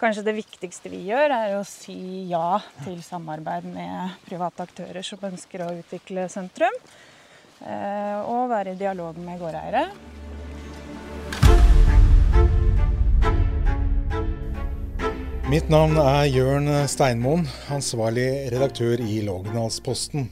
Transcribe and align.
kanskje 0.00 0.24
det 0.26 0.36
viktigste 0.36 0.90
vi 0.92 1.04
gjør, 1.08 1.32
er 1.32 1.56
å 1.58 1.64
si 1.68 2.24
ja 2.30 2.58
til 2.84 3.00
samarbeid 3.04 3.66
med 3.70 4.18
private 4.26 4.66
aktører 4.66 5.06
som 5.06 5.22
ønsker 5.30 5.64
å 5.64 5.72
utvikle 5.78 6.28
sentrum. 6.32 6.76
Eh, 7.64 8.18
og 8.28 8.50
være 8.50 8.74
i 8.74 8.80
dialog 8.80 9.18
med 9.22 9.40
gårdeiere. 9.40 9.86
Mitt 15.44 15.68
navn 15.68 15.98
er 16.00 16.24
Jørn 16.32 16.70
Steinmoen, 16.88 17.44
ansvarlig 17.70 18.48
redaktør 18.50 18.98
i 19.04 19.20
Lågendalsposten. 19.22 20.30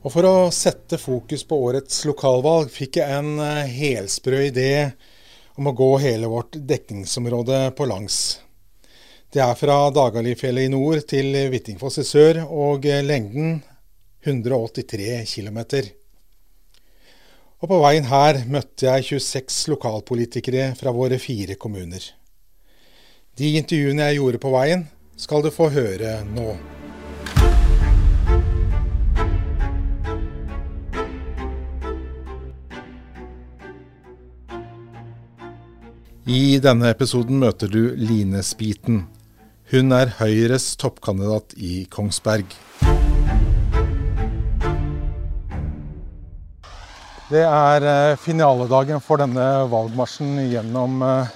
Og 0.00 0.12
For 0.14 0.24
å 0.24 0.36
sette 0.54 0.96
fokus 0.96 1.42
på 1.44 1.58
årets 1.66 2.06
lokalvalg 2.08 2.70
fikk 2.72 3.02
jeg 3.02 3.18
en 3.20 3.34
eh, 3.44 3.68
helsprø 3.68 4.46
idé 4.48 4.70
om 5.60 5.68
å 5.68 5.76
gå 5.76 5.90
hele 6.00 6.28
vårt 6.32 6.56
dekningsområde 6.56 7.70
på 7.76 7.84
langs. 7.84 8.40
Det 9.28 9.42
er 9.44 9.58
fra 9.60 9.90
Dagalifjellet 9.92 10.70
i 10.70 10.70
nord 10.72 11.04
til 11.10 11.36
Hvittingfoss 11.52 12.00
i 12.00 12.04
sør, 12.08 12.40
og 12.48 12.88
lengden 13.04 13.58
183 14.24 15.20
km. 15.28 15.60
Og 17.60 17.68
på 17.68 17.82
veien 17.84 18.08
her 18.08 18.40
møtte 18.48 18.88
jeg 18.88 19.20
26 19.20 19.60
lokalpolitikere 19.74 20.72
fra 20.80 20.96
våre 20.96 21.20
fire 21.20 21.60
kommuner. 21.60 22.08
De 23.36 23.52
intervjuene 23.60 24.08
jeg 24.08 24.22
gjorde 24.22 24.40
på 24.40 24.56
veien, 24.56 24.88
skal 25.20 25.44
du 25.44 25.52
få 25.52 25.68
høre 25.76 26.22
nå. 26.32 26.54
I 36.30 36.60
denne 36.62 36.92
episoden 36.92 37.40
møter 37.42 37.66
du 37.66 37.88
Line 37.98 38.38
Spiten. 38.46 39.00
Hun 39.72 39.90
er 39.90 40.12
Høyres 40.20 40.76
toppkandidat 40.78 41.56
i 41.58 41.88
Kongsberg. 41.90 42.52
Det 47.32 47.40
er 47.42 47.86
eh, 47.92 48.18
finaledagen 48.22 49.02
for 49.02 49.18
denne 49.18 49.46
valgmarsjen 49.72 50.36
gjennom 50.52 51.02
eh, 51.02 51.32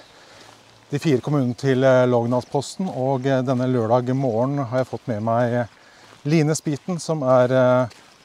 de 0.92 1.00
fire 1.02 1.24
kommunene 1.26 1.58
til 1.58 1.82
eh, 1.82 2.04
Lågendalsposten. 2.12 2.86
Og 2.86 3.26
denne 3.26 3.66
lørdag 3.72 4.12
morgen 4.14 4.60
har 4.62 4.84
jeg 4.84 4.91
fått 4.92 5.10
med 5.10 5.24
meg 5.26 5.56
Line 6.22 6.54
Spiten, 6.54 7.00
som 7.02 7.24
er 7.26 7.56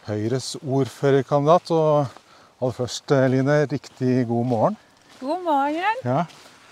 Høyres 0.06 0.52
ordførerkandidat. 0.62 1.74
Og 1.74 2.62
aller 2.62 2.78
først, 2.78 3.18
Line, 3.34 3.58
riktig 3.74 4.28
god 4.30 4.48
morgen. 4.54 4.80
God 5.18 5.42
morgen. 5.50 6.06
Ja. 6.06 6.28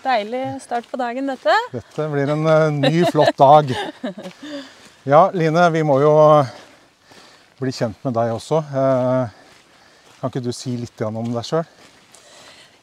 Deilig 0.08 0.62
start 0.64 0.86
på 0.88 0.96
dagen, 0.96 1.28
dette. 1.28 1.52
Dette 1.74 2.04
blir 2.08 2.30
en 2.32 2.46
ny, 2.80 3.04
flott 3.12 3.36
dag. 3.38 3.74
Ja, 5.08 5.30
Line, 5.32 5.62
vi 5.72 5.82
må 5.88 6.02
jo 6.04 6.10
bli 7.62 7.72
kjent 7.72 8.02
med 8.04 8.12
deg 8.18 8.34
også. 8.34 8.58
Kan 10.20 10.28
ikke 10.28 10.42
du 10.44 10.50
si 10.52 10.74
litt 10.76 11.00
om 11.08 11.30
deg 11.32 11.46
sjøl? 11.48 11.64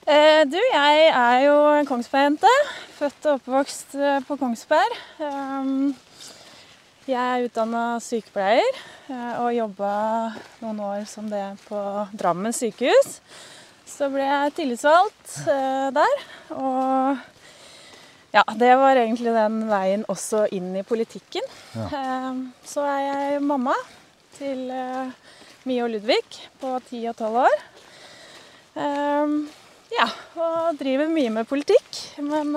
Eh, 0.04 0.40
du, 0.48 0.56
jeg 0.56 1.04
er 1.10 1.42
jo 1.44 1.58
en 1.74 1.88
Kongsberg-jente. 1.88 2.48
Født 2.96 3.28
og 3.28 3.38
oppvokst 3.38 3.96
eh, 4.00 4.22
på 4.24 4.38
Kongsberg. 4.40 4.96
Jeg 7.04 7.20
er 7.20 7.44
utdanna 7.44 7.98
sykepleier 8.00 8.70
eh, 9.12 9.32
og 9.42 9.52
jobba 9.52 9.94
noen 10.62 10.80
år 10.80 11.04
som 11.08 11.28
det 11.28 11.44
på 11.68 11.80
Drammen 12.16 12.56
sykehus. 12.56 13.18
Så 13.94 14.08
ble 14.10 14.24
jeg 14.26 14.54
tillitsvalgt 14.56 15.34
eh, 15.46 15.88
der. 15.94 16.22
Og 16.58 17.18
ja, 18.34 18.42
det 18.58 18.72
var 18.80 18.98
egentlig 18.98 19.34
den 19.36 19.60
veien 19.68 20.06
også 20.10 20.48
inn 20.56 20.72
i 20.74 20.82
politikken. 20.86 21.44
Ja. 21.76 21.86
Ehm, 22.00 22.40
så 22.66 22.82
er 22.90 23.02
jeg 23.04 23.44
mamma 23.46 23.76
til 24.34 24.64
eh, 24.74 25.12
Mie 25.70 25.84
og 25.84 25.92
Ludvig 25.92 26.24
på 26.58 26.72
10 26.88 27.04
og 27.12 27.20
12 27.22 27.38
år. 27.44 27.60
Um, 28.74 29.36
ja, 29.94 30.08
og 30.42 30.80
driver 30.80 31.12
mye 31.12 31.30
med 31.36 31.46
politikk. 31.46 32.00
Men 32.26 32.50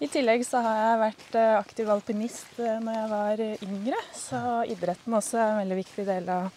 i 0.00 0.08
tillegg 0.08 0.46
så 0.48 0.62
har 0.64 0.78
jeg 0.80 1.02
vært 1.02 1.36
aktiv 1.58 1.90
alpinist 1.92 2.56
når 2.56 2.96
jeg 2.96 3.10
var 3.12 3.42
yngre. 3.68 4.00
Så 4.16 4.40
idretten 4.72 5.18
også 5.20 5.42
er 5.42 5.52
en 5.52 5.60
veldig 5.60 5.78
viktig 5.82 6.08
del 6.08 6.32
av 6.32 6.48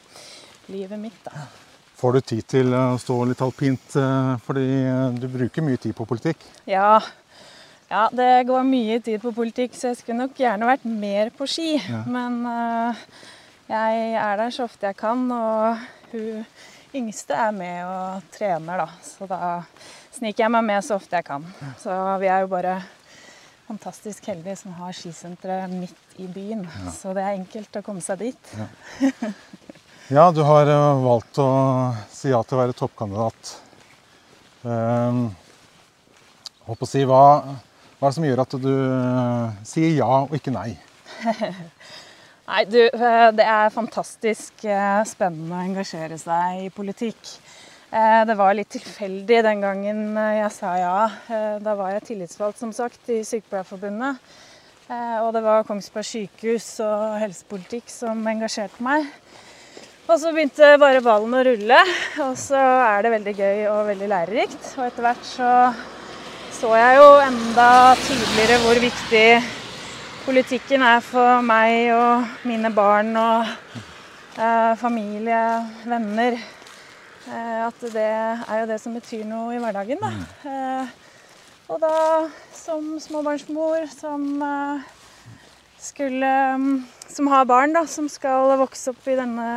livet 0.72 1.04
mitt. 1.04 1.20
da. 1.28 1.44
Får 2.02 2.18
du 2.18 2.22
tid 2.26 2.46
til 2.50 2.74
å 2.74 2.98
stå 2.98 3.16
litt 3.30 3.42
alpint, 3.46 3.94
fordi 4.42 4.68
du 5.22 5.28
bruker 5.30 5.62
mye 5.62 5.78
tid 5.78 5.94
på 5.94 6.08
politikk? 6.10 6.42
Ja. 6.66 6.96
ja, 7.92 8.08
det 8.10 8.48
går 8.50 8.66
mye 8.66 8.98
tid 9.06 9.22
på 9.22 9.30
politikk, 9.38 9.76
så 9.78 9.92
jeg 9.92 10.00
skulle 10.00 10.24
nok 10.24 10.42
gjerne 10.42 10.70
vært 10.72 10.88
mer 10.90 11.30
på 11.38 11.46
ski. 11.46 11.76
Ja. 11.78 12.02
Men 12.10 12.40
jeg 13.70 14.16
er 14.18 14.42
der 14.42 14.56
så 14.56 14.66
ofte 14.66 14.90
jeg 14.90 14.98
kan, 14.98 15.28
og 15.30 15.78
hun 16.16 16.42
yngste 16.96 17.38
er 17.38 17.54
med 17.56 17.84
og 17.86 18.26
trener, 18.34 18.82
da. 18.82 18.88
Så 19.06 19.28
da 19.30 19.62
sniker 20.12 20.46
jeg 20.46 20.54
meg 20.58 20.66
med 20.68 20.84
så 20.86 20.98
ofte 20.98 21.22
jeg 21.22 21.28
kan. 21.30 21.46
Så 21.80 21.94
vi 22.24 22.32
er 22.32 22.44
jo 22.44 22.52
bare 22.52 22.80
fantastisk 23.68 24.26
heldige 24.28 24.58
som 24.60 24.74
har 24.76 24.96
skisenteret 24.96 25.72
midt 25.72 26.20
i 26.20 26.28
byen. 26.28 26.66
Ja. 26.68 26.92
Så 26.92 27.14
det 27.16 27.24
er 27.24 27.38
enkelt 27.38 27.80
å 27.80 27.86
komme 27.86 28.04
seg 28.04 28.26
dit. 28.26 28.56
Ja. 28.58 28.68
ja, 30.12 30.28
du 30.36 30.44
har 30.46 30.70
eh, 30.70 31.04
valgt 31.06 31.42
å 31.42 31.50
si 32.12 32.32
ja 32.34 32.44
til 32.44 32.58
å 32.58 32.62
være 32.62 32.78
toppkandidat. 32.78 33.56
Um, 34.62 35.24
håper 36.68 36.86
å 36.86 36.90
si, 36.90 37.02
hva, 37.10 37.24
hva 37.98 38.06
er 38.06 38.12
det 38.12 38.18
som 38.20 38.28
gjør 38.28 38.44
at 38.44 38.58
du 38.62 38.72
uh, 38.72 39.56
sier 39.66 39.96
ja 39.98 40.12
og 40.28 40.36
ikke 40.38 40.54
nei? 40.54 40.76
Nei, 42.52 42.66
du, 42.68 42.80
eh, 42.84 43.30
det 43.32 43.46
er 43.48 43.72
fantastisk 43.72 44.66
eh, 44.68 45.02
spennende 45.08 45.56
å 45.56 45.64
engasjere 45.64 46.18
seg 46.20 46.66
i 46.66 46.72
politikk. 46.74 47.20
Eh, 47.96 48.24
det 48.28 48.36
var 48.36 48.58
litt 48.58 48.74
tilfeldig 48.74 49.38
den 49.46 49.64
gangen 49.64 50.02
jeg 50.20 50.50
sa 50.52 50.74
ja. 50.80 50.96
Da 51.64 51.76
var 51.80 51.94
jeg 51.94 52.10
tillitsvalgt, 52.10 52.60
som 52.60 52.74
sagt, 52.76 53.06
i 53.08 53.22
Sykepleierforbundet. 53.28 54.20
Og 54.92 55.30
det 55.32 55.40
var 55.46 55.64
Kongsberg 55.64 56.04
sykehus 56.04 56.66
og 56.84 57.22
helsepolitikk 57.22 57.88
som 57.88 58.26
engasjerte 58.28 58.84
meg. 58.84 59.06
Og 60.12 60.20
så 60.20 60.34
begynte 60.36 60.74
bare 60.76 61.00
ballen 61.00 61.38
å 61.40 61.42
rulle, 61.48 61.78
og 62.20 62.36
så 62.36 62.60
er 62.60 63.06
det 63.06 63.12
veldig 63.14 63.34
gøy 63.38 63.60
og 63.72 63.86
veldig 63.88 64.10
lærerikt. 64.12 64.66
Og 64.76 64.84
etter 64.90 65.06
hvert 65.06 65.24
så 65.24 65.52
så 66.62 66.76
jeg 66.76 66.98
jo 67.00 67.06
enda 67.24 67.68
tydeligere 67.98 68.58
hvor 68.62 68.80
viktig 68.84 69.28
politikken 70.28 70.84
er 70.86 71.00
for 71.02 71.40
meg 71.42 71.88
og 71.96 72.28
mine 72.46 72.70
barn 72.76 73.16
og 73.18 73.48
eh, 74.36 74.74
familie, 74.78 75.40
venner. 75.88 76.38
Eh, 76.38 77.62
at 77.66 77.82
det 77.96 78.06
er 78.12 78.60
jo 78.60 78.68
det 78.70 78.78
som 78.84 78.94
betyr 79.00 79.24
noe 79.26 79.56
i 79.56 79.64
hverdagen, 79.64 80.04
da. 80.04 80.12
Mm. 80.12 80.52
Eh, 80.52 81.72
og 81.72 81.82
da 81.82 81.96
som 82.54 82.94
småbarnsmor 83.02 83.88
som 83.96 84.28
eh, 84.44 84.92
skulle 85.82 86.32
Som 87.12 87.28
har 87.28 87.46
barn, 87.46 87.74
da, 87.74 87.86
som 87.88 88.08
skal 88.10 88.54
vokse 88.62 88.94
opp 88.94 89.08
i 89.12 89.18
denne 89.18 89.48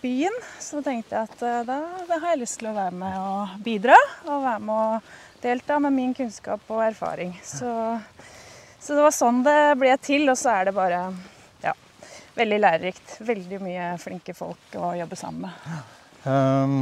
byen, 0.00 0.32
så 0.60 0.80
tenkte 0.84 1.16
jeg 1.16 1.28
at 1.28 1.42
eh, 1.44 1.62
da, 1.68 1.80
da 2.08 2.18
har 2.22 2.34
jeg 2.34 2.42
lyst 2.44 2.60
til 2.60 2.70
å 2.70 2.76
være 2.76 2.94
med 2.96 3.18
og 3.20 3.58
bidra. 3.66 3.98
Og 4.26 4.46
være 4.46 4.62
med 4.64 4.96
og 4.96 5.42
delta 5.42 5.78
med 5.82 5.94
min 5.94 6.14
kunnskap 6.16 6.64
og 6.72 6.82
erfaring. 6.86 7.36
Så 7.44 7.70
så 8.86 8.94
det 8.94 9.02
var 9.02 9.14
sånn 9.14 9.40
det 9.42 9.74
ble 9.80 9.90
til, 9.98 10.28
og 10.30 10.36
så 10.38 10.52
er 10.60 10.68
det 10.68 10.72
bare 10.76 11.00
ja, 11.64 11.72
veldig 12.36 12.58
lærerikt. 12.60 13.16
Veldig 13.26 13.58
mye 13.64 13.88
flinke 13.98 14.34
folk 14.36 14.76
å 14.78 14.92
jobbe 14.94 15.18
sammen 15.18 15.48
med. 15.48 15.80
Um, 16.22 16.76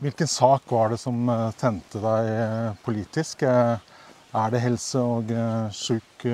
hvilken 0.00 0.30
sak 0.30 0.72
var 0.72 0.94
det 0.94 1.00
som 1.02 1.28
eh, 1.28 1.50
tente 1.60 2.00
deg 2.00 2.30
eh, 2.32 2.70
politisk? 2.86 3.44
Er 3.44 4.54
det 4.54 4.62
helse 4.64 5.04
og 5.04 5.34
syk, 5.76 6.24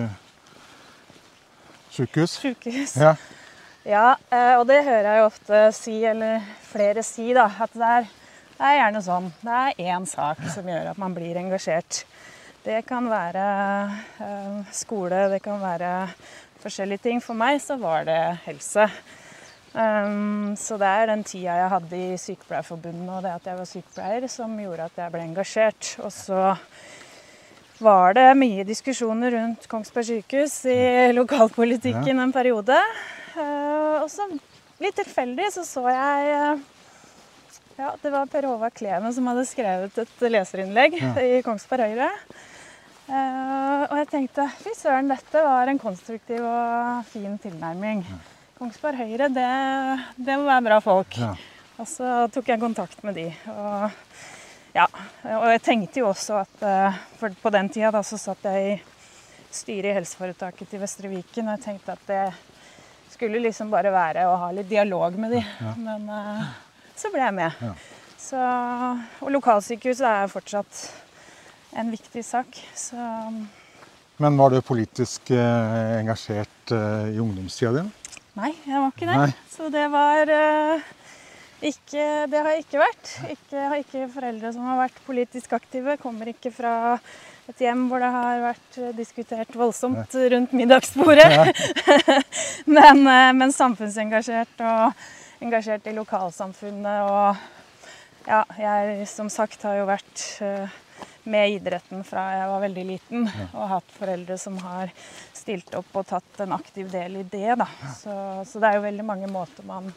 sykehus? 1.98 2.38
Sykehus. 2.42 2.96
Ja. 2.98 3.12
ja, 3.88 4.06
og 4.58 4.64
det 4.70 4.80
hører 4.86 5.10
jeg 5.10 5.20
jo 5.20 5.28
ofte 5.28 5.62
si, 5.76 5.98
eller 6.06 6.46
flere 6.68 7.04
si, 7.06 7.30
da. 7.36 7.48
At 7.66 7.74
det 7.76 7.92
er, 7.98 8.08
det 8.56 8.70
er 8.70 8.80
gjerne 8.80 9.04
sånn. 9.04 9.30
Det 9.42 9.60
er 9.60 9.94
én 9.94 10.08
sak 10.08 10.42
som 10.54 10.68
gjør 10.68 10.92
at 10.92 11.00
man 11.00 11.16
blir 11.16 11.38
engasjert. 11.40 12.02
Det 12.64 12.82
kan 12.88 13.06
være 13.08 13.44
eh, 14.20 14.74
skole, 14.74 15.28
det 15.32 15.38
kan 15.44 15.60
være 15.62 15.92
forskjellige 16.62 17.04
ting. 17.06 17.22
For 17.24 17.38
meg 17.38 17.62
så 17.64 17.78
var 17.80 18.04
det 18.08 18.20
helse. 18.44 18.88
Um, 19.78 20.56
så 20.56 20.78
det 20.80 20.88
er 20.88 21.10
den 21.10 21.22
tida 21.28 21.54
jeg 21.54 21.70
hadde 21.70 21.98
i 22.00 22.16
Sykepleierforbundet 22.18 23.10
og 23.12 23.22
det 23.22 23.34
at 23.34 23.48
jeg 23.50 23.58
var 23.58 23.68
sykepleier, 23.68 24.24
som 24.32 24.54
gjorde 24.58 24.86
at 24.88 24.96
jeg 25.02 25.12
ble 25.12 25.24
engasjert. 25.28 25.90
Og 26.02 26.12
så 26.12 26.40
var 27.82 28.16
det 28.18 28.26
mye 28.38 28.64
diskusjoner 28.66 29.34
rundt 29.34 29.68
Kongsberg 29.70 30.08
sykehus 30.08 30.54
i 30.70 31.12
lokalpolitikken 31.14 32.20
en 32.22 32.34
periode. 32.34 32.78
Uh, 33.36 34.02
og 34.02 34.08
så 34.10 34.26
litt 34.82 34.96
tilfeldig 34.98 35.50
så 35.54 35.64
så 35.66 35.84
jeg 35.92 36.32
uh, 36.34 36.62
ja, 37.78 37.92
Det 38.02 38.10
var 38.10 38.30
Per 38.30 38.48
Håvard 38.48 38.74
Kleven 38.74 39.12
som 39.14 39.28
hadde 39.30 39.44
skrevet 39.46 40.00
et 40.02 40.24
leserinnlegg 40.26 40.98
ja. 40.98 41.12
i 41.38 41.42
Kongsberg 41.46 41.92
Høyre. 41.92 42.10
Og 43.08 43.94
jeg 43.96 44.08
tenkte 44.10 44.44
fy 44.60 44.74
søren, 44.76 45.06
dette 45.08 45.40
var 45.40 45.70
en 45.70 45.78
konstruktiv 45.80 46.42
og 46.44 47.06
fin 47.08 47.38
tilnærming. 47.40 48.02
Kongsberg 48.58 48.98
Høyre, 49.00 49.30
det, 49.32 49.46
det 50.18 50.34
må 50.36 50.44
være 50.50 50.66
bra 50.66 50.80
folk. 50.84 51.16
Ja. 51.16 51.30
Og 51.78 51.86
så 51.86 52.26
tok 52.34 52.50
jeg 52.50 52.60
kontakt 52.60 53.00
med 53.06 53.14
de. 53.16 53.28
Og, 53.54 53.94
ja, 54.78 54.86
og 55.38 55.48
jeg 55.52 55.64
tenkte 55.66 56.02
jo 56.02 56.10
også 56.12 56.38
at 56.42 56.62
eh, 56.66 57.00
For 57.18 57.34
på 57.42 57.52
den 57.54 57.70
tida 57.74 57.90
da, 57.94 58.02
så 58.06 58.18
satt 58.20 58.46
jeg 58.46 58.70
i 58.70 58.76
styret 59.50 59.90
i 59.90 59.96
helseforetaket 59.96 60.70
til 60.70 60.82
Vestre 60.82 61.10
Viken, 61.10 61.48
og 61.48 61.56
jeg 61.56 61.64
tenkte 61.64 61.94
at 61.96 62.08
det 62.08 62.24
skulle 63.10 63.40
liksom 63.42 63.70
bare 63.72 63.90
være 63.90 64.26
å 64.28 64.36
ha 64.44 64.50
litt 64.54 64.68
dialog 64.70 65.16
med 65.18 65.32
de. 65.38 65.40
Men 65.80 66.04
uh, 66.12 66.42
så 66.98 67.10
ble 67.10 67.24
jeg 67.24 67.34
med. 67.34 67.62
Ja. 67.64 67.72
Så, 68.18 68.42
og 69.24 69.30
lokalsykehuset 69.32 70.04
er 70.04 70.30
fortsatt 70.30 70.82
en 71.80 71.90
viktig 71.94 72.24
sak. 72.26 72.60
Så 72.76 72.98
Men 74.18 74.36
var 74.36 74.50
du 74.52 74.60
politisk 74.60 75.30
eh, 75.30 75.98
engasjert 76.00 76.72
eh, 76.74 77.14
i 77.14 77.20
ungdomstida 77.22 77.72
di? 77.78 77.84
nei, 78.38 78.52
jeg 78.66 78.80
var 78.82 78.92
ikke 78.92 79.06
det. 79.08 79.18
Nei. 79.18 79.30
Så 79.50 79.68
det 79.74 79.84
var 79.92 80.32
eh, 80.34 80.88
ikke 81.64 82.04
Det 82.30 82.38
har 82.38 82.52
jeg 82.52 82.64
ikke 82.64 82.80
vært. 82.82 83.10
Ikke, 83.34 83.58
har 83.58 83.80
ikke 83.80 84.08
foreldre 84.12 84.52
som 84.54 84.66
har 84.68 84.80
vært 84.84 85.00
politisk 85.06 85.56
aktive. 85.58 85.96
Kommer 86.00 86.30
ikke 86.30 86.52
fra 86.54 86.74
et 87.48 87.62
hjem 87.64 87.86
hvor 87.88 88.02
det 88.02 88.10
har 88.12 88.42
vært 88.44 88.80
diskutert 88.96 89.54
voldsomt 89.56 90.14
rundt 90.34 90.52
middagsbordet. 90.56 91.54
men, 92.76 93.06
eh, 93.08 93.30
men 93.34 93.54
samfunnsengasjert 93.54 94.60
og 94.68 95.06
engasjert 95.42 95.88
i 95.88 95.96
lokalsamfunnet. 95.96 97.08
Og 97.08 98.28
ja, 98.28 98.42
jeg 98.60 99.08
som 99.08 99.32
sagt 99.32 99.64
har 99.66 99.80
jo 99.80 99.88
vært 99.88 100.26
eh, 100.44 100.76
med 101.28 101.56
idretten 101.56 102.04
fra 102.06 102.26
jeg 102.36 102.52
var 102.52 102.62
veldig 102.66 102.84
liten. 102.88 103.26
Og 103.50 103.72
hatt 103.72 103.96
foreldre 103.96 104.38
som 104.40 104.58
har 104.62 104.92
stilt 105.36 105.74
opp 105.78 105.96
og 105.96 106.06
tatt 106.08 106.44
en 106.44 106.54
aktiv 106.56 106.90
del 106.92 107.20
i 107.22 107.26
det. 107.26 107.56
Da. 107.60 107.68
Så, 107.96 108.14
så 108.48 108.60
det 108.60 108.70
er 108.70 108.78
jo 108.78 108.86
veldig 108.88 109.08
mange 109.08 109.32
måter 109.32 109.66
man 109.68 109.90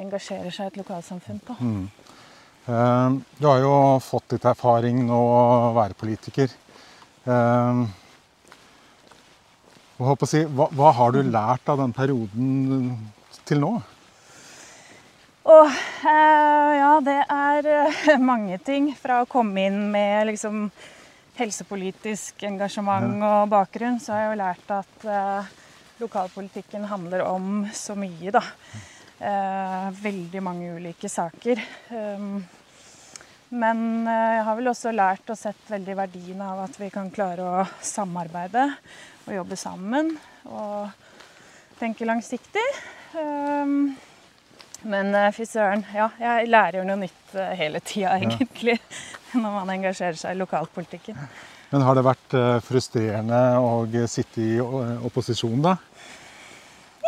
engasjerer 0.00 0.50
seg 0.54 0.68
i 0.68 0.72
et 0.72 0.80
lokalsamfunn 0.80 1.42
på. 1.44 1.56
Mm. 1.60 1.84
Du 2.62 3.46
har 3.48 3.58
jo 3.58 3.72
fått 3.98 4.36
litt 4.36 4.44
erfaring 4.46 5.00
nå 5.08 5.18
å 5.18 5.72
være 5.74 5.98
politiker. 5.98 6.52
Eh, 7.24 7.80
si, 10.30 10.44
hva, 10.46 10.68
hva 10.70 10.92
har 10.98 11.14
du 11.14 11.22
lært 11.26 11.68
av 11.68 11.82
den 11.82 11.94
perioden 11.94 12.94
til 13.48 13.62
nå? 13.62 13.72
Oh, 15.42 15.66
eh, 16.06 16.72
ja, 16.78 17.00
det 17.02 17.18
er 17.26 17.66
eh, 17.66 18.18
mange 18.30 18.58
ting. 18.62 18.92
Fra 18.94 19.22
å 19.22 19.30
komme 19.30 19.66
inn 19.66 19.88
med 19.90 20.28
liksom 20.30 20.68
helsepolitisk 21.38 22.44
engasjement 22.46 23.24
og 23.26 23.50
bakgrunn, 23.50 23.98
så 24.02 24.14
har 24.14 24.22
jeg 24.22 24.30
jo 24.30 24.40
lært 24.42 24.72
at 24.76 25.06
eh, 25.08 25.50
lokalpolitikken 26.02 26.86
handler 26.90 27.24
om 27.26 27.66
så 27.74 27.96
mye, 27.98 28.30
da. 28.34 28.44
Eh, 29.22 29.90
veldig 30.02 30.40
mange 30.42 30.72
ulike 30.74 31.06
saker. 31.08 31.60
Um, 31.94 32.40
men 33.54 33.82
eh, 34.10 34.30
jeg 34.36 34.46
har 34.48 34.56
vel 34.58 34.70
også 34.72 34.90
lært 34.90 35.28
og 35.30 35.38
sett 35.38 35.68
veldig 35.70 35.94
verdien 35.94 36.40
av 36.42 36.64
at 36.64 36.78
vi 36.80 36.88
kan 36.90 37.10
klare 37.14 37.46
å 37.46 37.60
samarbeide 37.86 38.64
og 39.28 39.36
jobbe 39.36 39.58
sammen. 39.60 40.10
Og 40.50 40.90
tenke 41.78 42.08
langsiktig. 42.08 42.64
Um, 43.14 43.92
men 44.90 45.14
eh, 45.14 45.30
fy 45.36 45.46
søren, 45.46 45.86
ja, 45.94 46.08
jeg 46.18 46.50
lærer 46.50 46.80
jo 46.80 46.88
noe 46.90 47.04
nytt 47.04 47.38
hele 47.60 47.78
tida, 47.78 48.16
egentlig. 48.18 48.80
Når 49.38 49.54
man 49.60 49.70
engasjerer 49.76 50.18
seg 50.18 50.34
i 50.34 50.40
lokalpolitikken. 50.42 51.22
Men 51.70 51.86
har 51.86 51.94
det 51.96 52.04
vært 52.04 52.34
frustrerende 52.66 53.38
å 53.62 53.86
sitte 54.10 54.42
i 54.42 54.58
opposisjon, 54.60 55.62
da? 55.64 55.78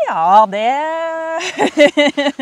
Ja, 0.04 0.46
det 0.50 0.64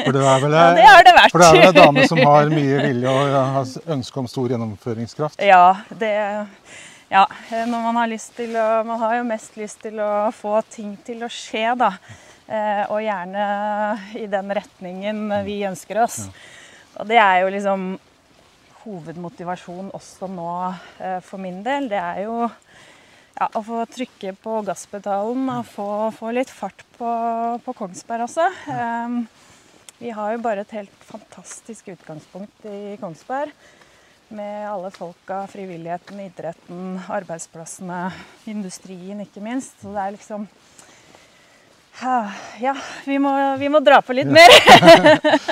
For 0.04 0.12
det 0.14 0.22
er 0.22 0.40
vel, 0.42 0.56
Ja, 0.86 0.94
det 1.02 1.12
det 1.12 1.50
vel 1.52 1.68
en 1.68 1.76
dame 1.76 2.06
som 2.10 2.20
har 2.26 2.50
mye 2.52 2.80
vilje 2.86 3.12
og 3.12 3.36
har 3.56 3.92
ønske 3.96 4.22
om 4.22 4.28
stor 4.30 4.52
gjennomføringskraft? 4.52 5.42
Ja, 5.42 5.76
det 5.88 6.12
Ja, 7.12 7.26
når 7.68 7.80
man 7.88 8.00
har 8.00 8.08
lyst 8.10 8.34
til 8.36 8.56
å 8.56 8.68
Man 8.88 9.00
har 9.02 9.18
jo 9.18 9.24
mest 9.28 9.56
lyst 9.60 9.82
til 9.84 10.00
å 10.00 10.30
få 10.34 10.60
ting 10.70 10.94
til 11.06 11.24
å 11.24 11.30
skje, 11.32 11.74
da. 11.78 11.92
Eh, 12.48 12.84
Og 12.90 13.02
gjerne 13.04 13.44
i 14.18 14.26
den 14.26 14.54
retningen 14.60 15.28
vi 15.46 15.62
ønsker 15.68 16.02
oss. 16.02 16.26
Og 16.98 17.06
det 17.08 17.20
er 17.20 17.42
jo 17.44 17.52
liksom 17.54 17.92
hovedmotivasjon 18.82 19.92
også 19.94 20.28
nå 20.32 20.48
eh, 20.98 21.20
for 21.24 21.40
min 21.42 21.62
del. 21.64 21.88
Det 21.92 22.00
er 22.00 22.24
jo 22.26 22.48
ja, 23.38 23.48
å 23.48 23.62
få 23.64 23.84
trykke 23.90 24.34
på 24.42 24.58
gasspedalen 24.66 25.48
og 25.54 25.68
få, 25.68 25.86
få 26.16 26.32
litt 26.36 26.50
fart 26.52 26.84
på, 26.98 27.12
på 27.64 27.74
Kongsberg 27.78 28.26
også. 28.26 28.48
Um, 28.68 29.22
vi 30.02 30.10
har 30.10 30.34
jo 30.34 30.42
bare 30.42 30.64
et 30.64 30.74
helt 30.76 31.06
fantastisk 31.06 31.92
utgangspunkt 31.94 32.66
i 32.66 32.96
Kongsberg. 33.00 33.52
Med 34.32 34.64
alle 34.64 34.88
folka, 34.90 35.42
frivilligheten, 35.52 36.20
idretten, 36.24 36.96
arbeidsplassene, 37.12 38.06
industrien 38.48 39.20
ikke 39.22 39.42
minst. 39.44 39.76
Så 39.82 39.92
det 39.92 40.04
er 40.04 40.14
liksom 40.16 40.46
Ja, 42.02 42.72
vi 43.04 43.18
må, 43.20 43.30
vi 43.60 43.68
må 43.70 43.82
dra 43.84 44.00
på 44.02 44.16
litt 44.16 44.30
mer. 44.32 44.52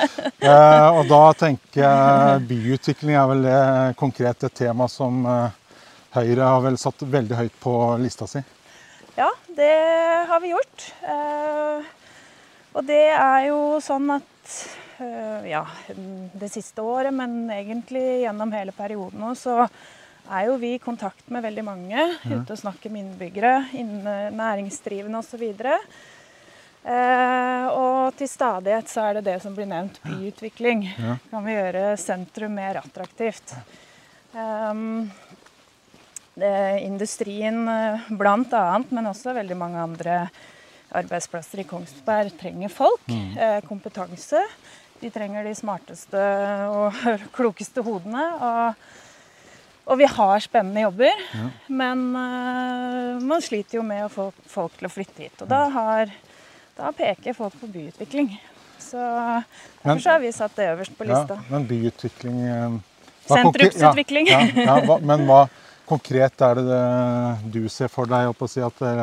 Eh, 0.40 0.86
og 0.96 1.04
da 1.04 1.34
tenker 1.36 1.82
jeg 1.82 2.44
byutvikling 2.48 3.12
er 3.20 3.26
vel 3.28 3.42
det 3.44 3.58
konkret 4.00 4.46
et 4.48 4.54
tema 4.56 4.86
som 4.88 5.18
eh, 5.28 5.58
Høyre 6.10 6.42
har 6.42 6.64
vel 6.64 6.78
satt 6.80 7.02
veldig 7.06 7.36
høyt 7.38 7.56
på 7.62 7.72
lista 8.02 8.26
si. 8.26 8.42
Ja, 9.14 9.30
det 9.54 9.74
har 10.30 10.40
vi 10.42 10.50
gjort. 10.50 10.86
Eh, 11.06 11.88
og 12.74 12.86
det 12.86 13.04
er 13.14 13.46
jo 13.48 13.78
sånn 13.82 14.10
at 14.14 14.54
eh, 15.02 15.50
ja, 15.52 15.64
det 15.94 16.50
siste 16.50 16.82
året, 16.82 17.14
men 17.14 17.50
egentlig 17.54 18.22
gjennom 18.24 18.54
hele 18.54 18.74
perioden 18.74 19.22
nå, 19.22 19.34
så 19.38 19.64
er 20.30 20.46
jo 20.46 20.56
vi 20.62 20.74
i 20.76 20.82
kontakt 20.82 21.30
med 21.30 21.44
veldig 21.46 21.64
mange. 21.66 22.06
Ute 22.26 22.54
og 22.54 22.58
snakker 22.58 22.90
med 22.90 23.04
innbyggere, 23.04 23.54
næringsdrivende 24.34 25.22
osv. 25.22 25.44
Eh, 26.80 27.66
og 27.70 28.16
til 28.16 28.30
stadighet 28.30 28.88
så 28.88 29.04
er 29.04 29.18
det 29.18 29.26
det 29.28 29.38
som 29.42 29.54
blir 29.54 29.68
nevnt, 29.70 29.98
byutvikling. 30.06 30.86
Ja. 30.94 31.18
Kan 31.30 31.46
vi 31.46 31.54
gjøre 31.58 31.94
sentrum 32.00 32.54
mer 32.58 32.82
attraktivt? 32.82 33.54
Um, 34.30 35.10
det, 35.10 35.29
industrien 36.84 37.64
bl.a., 37.66 38.16
blant 38.16 38.52
annet, 38.56 38.92
men 38.94 39.10
også 39.10 39.34
veldig 39.37 39.56
mange 39.59 39.82
andre 39.82 40.16
arbeidsplasser 40.90 41.62
i 41.62 41.66
Kongsberg 41.68 42.32
trenger 42.40 42.73
folk. 42.73 43.04
Mm. 43.06 43.62
kompetanse. 43.68 44.40
De 45.00 45.09
trenger 45.12 45.47
de 45.47 45.54
smarteste 45.56 46.25
og 46.68 46.99
klokeste 47.37 47.85
hodene. 47.87 48.25
Og, 48.37 48.82
og 49.90 50.00
vi 50.00 50.09
har 50.11 50.44
spennende 50.44 50.85
jobber, 50.85 51.23
men 51.73 52.02
uh, 52.14 53.16
man 53.25 53.42
sliter 53.44 53.80
jo 53.80 53.87
med 53.87 54.04
å 54.06 54.11
få 54.12 54.28
folk 54.50 54.76
til 54.78 54.90
å 54.90 54.92
flytte 54.92 55.25
hit. 55.25 55.40
Og 55.40 55.50
da, 55.50 55.62
har, 55.73 56.12
da 56.76 56.92
peker 56.97 57.37
folk 57.38 57.56
på 57.62 57.70
byutvikling. 57.73 58.35
Så 58.80 58.99
Men- 59.00 59.44
derfor 59.82 60.04
så 60.04 60.14
har 60.16 60.20
vi 60.20 60.32
satt 60.37 60.56
det 60.56 60.68
øverst 60.75 60.97
på 60.99 61.06
Ja, 61.06 61.14
lista. 61.14 61.40
men 61.49 61.66
byutvikling 61.68 62.38
eh, 62.49 62.78
Sentrumsutvikling. 63.30 64.26
Ja, 64.26 64.40
ja, 64.40 64.78
ja, 64.82 64.97
men 65.06 65.26
hva 65.28 65.44
konkret 65.90 66.42
er 66.47 66.61
det, 66.61 66.66
det 66.70 67.50
du 67.52 67.68
ser 67.73 67.90
for 67.92 68.09
deg 68.11 68.30
opp 68.30 68.47
å 68.47 68.50
si 68.50 68.62
at 68.64 68.82
eh, 68.87 69.02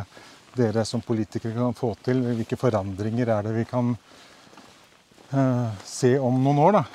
dere 0.57 0.85
som 0.87 1.03
politikere 1.03 1.53
kan 1.57 1.75
få 1.77 1.91
til? 2.05 2.23
Hvilke 2.39 2.57
forandringer 2.59 3.29
er 3.35 3.45
det 3.49 3.53
vi 3.59 3.65
kan 3.69 3.91
eh, 5.33 5.67
se 5.85 6.15
om 6.23 6.39
noen 6.43 6.63
år, 6.69 6.79
da? 6.79 6.85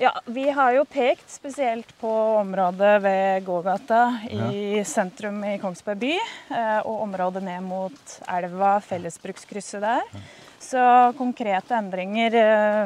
Ja, 0.00 0.14
Vi 0.24 0.46
har 0.56 0.72
jo 0.72 0.86
pekt 0.88 1.28
spesielt 1.28 1.90
på 2.00 2.10
området 2.40 2.94
ved 3.04 3.44
gågata 3.44 3.98
i 4.32 4.80
sentrum 4.88 5.42
i 5.44 5.58
Kongsberg 5.60 6.00
by. 6.00 6.14
eh, 6.56 6.78
Og 6.88 7.02
området 7.04 7.42
ned 7.44 7.60
mot 7.68 8.14
elva, 8.26 8.78
fellesbrukskrysset 8.80 9.84
der. 9.84 10.22
Så 10.60 10.80
konkrete 11.16 11.72
endringer 11.76 12.34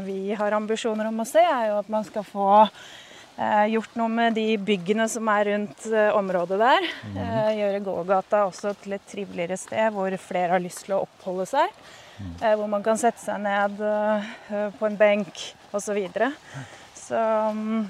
vi 0.07 0.35
har 0.39 0.55
ambisjoner 0.55 1.09
om 1.11 1.23
å 1.23 1.27
se, 1.27 1.43
er 1.43 1.73
jo 1.73 1.81
at 1.81 1.89
man 1.91 2.07
skal 2.07 2.23
få 2.27 2.47
gjort 3.37 3.97
noe 3.99 4.09
med 4.13 4.37
de 4.39 4.47
byggene 4.63 5.09
som 5.11 5.27
er 5.33 5.49
rundt 5.51 5.87
eh, 5.91 6.11
området 6.15 6.59
der. 6.61 6.87
Eh, 7.17 7.51
Gjøre 7.59 7.81
gågata 7.83 8.45
også 8.47 8.75
til 8.83 8.95
et 8.95 9.07
triveligere 9.11 9.59
sted 9.59 9.91
hvor 9.95 10.15
flere 10.23 10.55
har 10.55 10.63
lyst 10.63 10.85
til 10.87 10.95
å 10.97 11.03
oppholde 11.07 11.47
seg. 11.51 11.73
Eh, 12.41 12.55
Hvor 12.55 12.69
man 12.71 12.83
kan 12.85 12.99
sette 13.01 13.19
seg 13.19 13.41
ned 13.43 13.81
eh, 13.83 14.71
på 14.79 14.87
en 14.87 14.97
benk 15.01 15.41
osv. 15.75 15.99
Så, 16.15 16.31
så 17.09 17.23
mm, 17.57 17.81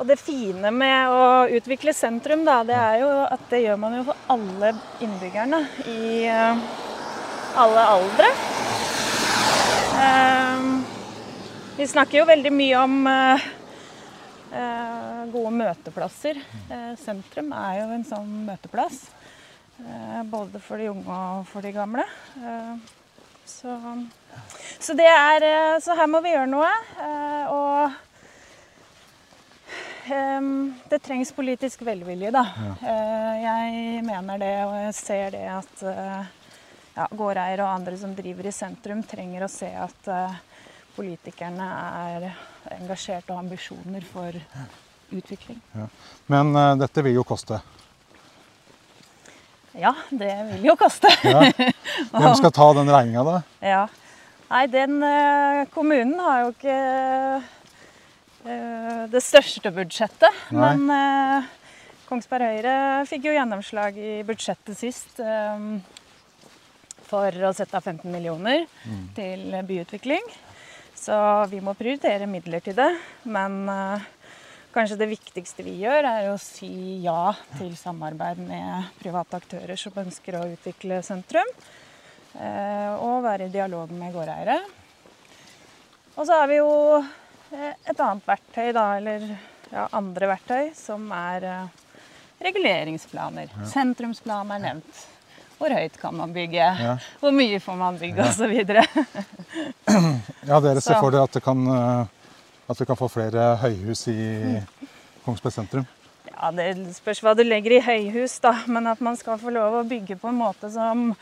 Og 0.00 0.08
det 0.10 0.18
fine 0.20 0.72
med 0.74 1.12
å 1.14 1.20
utvikle 1.56 1.94
sentrum, 1.94 2.42
da, 2.44 2.58
det 2.66 2.74
er 2.76 2.98
jo 3.04 3.12
at 3.30 3.46
det 3.52 3.62
gjør 3.62 3.78
man 3.80 3.94
jo 4.00 4.08
for 4.10 4.26
alle 4.34 4.74
innbyggerne 5.06 5.62
i 5.86 6.26
eh, 6.26 6.66
alle 7.56 7.86
aldre. 7.94 8.32
Eh, 10.02 10.66
vi 11.78 11.86
snakker 11.88 12.18
jo 12.18 12.26
veldig 12.28 12.52
mye 12.52 12.82
om 12.82 12.98
eh, 13.06 13.46
eh, 13.46 13.46
gode 15.32 15.52
møteplasser. 15.56 16.38
Eh, 16.70 16.92
sentrum 17.00 17.52
er 17.56 17.80
jo 17.82 17.92
en 17.96 18.06
sånn 18.06 18.32
møteplass. 18.46 19.04
Eh, 19.78 20.22
både 20.22 20.60
for 20.60 20.80
de 20.80 20.88
unge 20.88 21.12
og 21.12 21.46
for 21.50 21.64
de 21.64 21.72
gamle. 21.74 22.04
Eh, 22.40 22.76
så, 23.46 23.76
så, 24.78 24.94
det 24.96 25.08
er, 25.08 25.44
eh, 25.44 25.76
så 25.84 25.96
her 25.98 26.08
må 26.10 26.22
vi 26.24 26.32
gjøre 26.32 26.50
noe. 26.50 26.72
Og 27.52 28.02
det 30.86 31.00
trengs 31.02 31.32
politisk 31.34 31.80
velvilje, 31.82 32.30
da. 32.30 32.44
Ja. 32.46 32.90
Jeg 33.42 34.02
mener 34.06 34.38
det, 34.38 34.52
og 34.62 34.74
jeg 34.78 34.92
ser 34.94 35.32
det 35.34 35.42
at 35.50 35.82
ja, 35.82 37.08
gårdeiere 37.10 37.64
og 37.64 37.72
andre 37.72 37.98
som 37.98 38.12
driver 38.14 38.46
i 38.46 38.52
sentrum, 38.54 39.02
trenger 39.02 39.42
å 39.42 39.50
se 39.50 39.66
at 39.66 40.10
politikerne 40.96 41.66
er 42.02 42.26
engasjert 42.78 43.28
og 43.28 43.36
har 43.36 43.44
ambisjoner 43.44 44.04
for 44.08 44.36
utvikling. 45.14 45.60
Ja. 45.76 45.88
Men 46.32 46.54
uh, 46.56 46.72
dette 46.80 47.04
vil 47.06 47.18
jo 47.18 47.24
koste? 47.26 47.60
Ja, 49.76 49.92
det 50.10 50.32
vil 50.52 50.70
jo 50.70 50.76
koste. 50.80 51.10
ja. 51.22 51.44
Hvem 52.16 52.32
skal 52.40 52.54
ta 52.54 52.70
den 52.78 52.90
regninga, 52.90 53.26
da? 53.26 53.36
Ja. 53.60 53.84
Nei, 54.48 54.64
den 54.72 54.98
uh, 55.02 55.66
kommunen 55.74 56.18
har 56.22 56.46
jo 56.46 56.54
ikke 56.54 56.80
uh, 58.46 59.04
det 59.12 59.22
største 59.24 59.74
budsjettet. 59.74 60.42
Nei. 60.54 60.72
Men 60.74 61.46
Kongsberg 62.06 62.54
Høyre 62.54 63.04
fikk 63.10 63.26
jo 63.26 63.34
gjennomslag 63.34 63.96
i 63.98 64.20
budsjettet 64.26 64.78
sist 64.78 65.18
um, 65.18 65.80
for 67.06 67.34
å 67.48 67.50
sette 67.54 67.78
av 67.78 67.86
15 67.86 68.06
millioner 68.12 68.62
mm. 68.86 69.06
til 69.16 69.56
byutvikling. 69.66 70.22
Så 70.96 71.16
vi 71.52 71.60
må 71.62 71.76
prioritere 71.76 72.26
midler 72.30 72.64
til 72.64 72.76
det. 72.78 72.90
Men 73.28 73.68
Kanskje 74.76 74.98
det 75.00 75.06
viktigste 75.08 75.64
vi 75.64 75.78
gjør, 75.80 76.04
er 76.04 76.26
å 76.28 76.36
si 76.36 76.98
ja 77.00 77.30
til 77.54 77.70
samarbeid 77.80 78.42
med 78.44 78.90
private 79.00 79.38
aktører 79.38 79.78
som 79.80 79.94
ønsker 80.02 80.36
å 80.36 80.42
utvikle 80.52 80.98
sentrum. 81.06 81.48
Eh, 82.36 82.92
og 83.00 83.24
være 83.24 83.46
i 83.48 83.54
dialog 83.54 83.94
med 83.96 84.12
gårdeiere. 84.12 84.58
Og 86.12 86.28
så 86.28 86.42
har 86.42 86.50
vi 86.50 86.58
jo 86.58 86.68
eh, 86.98 87.72
et 87.72 87.96
annet 87.96 88.28
verktøy, 88.28 88.68
da, 88.76 88.84
eller 88.98 89.24
ja, 89.70 89.86
andre 89.96 90.28
verktøy, 90.34 90.68
som 90.76 91.08
er 91.22 91.48
eh, 91.48 91.82
reguleringsplaner. 92.44 93.56
Sentrumsplan 93.72 94.52
er 94.58 94.64
nevnt. 94.66 95.04
Hvor 95.56 95.72
høyt 95.72 95.96
kan 96.00 96.14
man 96.18 96.34
bygge? 96.36 96.66
Ja. 96.82 96.96
Hvor 97.20 97.32
mye 97.32 97.60
får 97.64 97.76
man 97.80 97.96
bygge, 98.00 98.20
ja. 98.20 98.30
osv. 98.32 98.52
ja, 100.46 100.60
dere 100.60 100.82
ser 100.84 101.00
for 101.00 101.14
dere 101.14 101.24
at 101.24 101.38
det 101.38 101.42
kan 101.44 101.64
at 102.66 102.80
vi 102.80 102.86
kan 102.86 102.98
få 102.98 103.08
flere 103.10 103.52
høyhus 103.62 104.08
i 104.10 104.60
Kongsberg 105.24 105.54
sentrum? 105.54 105.86
Ja, 106.26 106.50
Det 106.50 106.96
spørs 106.96 107.22
hva 107.22 107.34
du 107.38 107.44
legger 107.46 107.76
i 107.76 107.82
høyhus, 107.84 108.40
da. 108.42 108.56
Men 108.66 108.88
at 108.90 109.00
man 109.00 109.16
skal 109.18 109.38
få 109.38 109.52
lov 109.54 109.80
å 109.80 109.86
bygge 109.86 110.18
på 110.18 110.32
en 110.32 110.40
måte 110.40 110.70
som, 110.74 111.12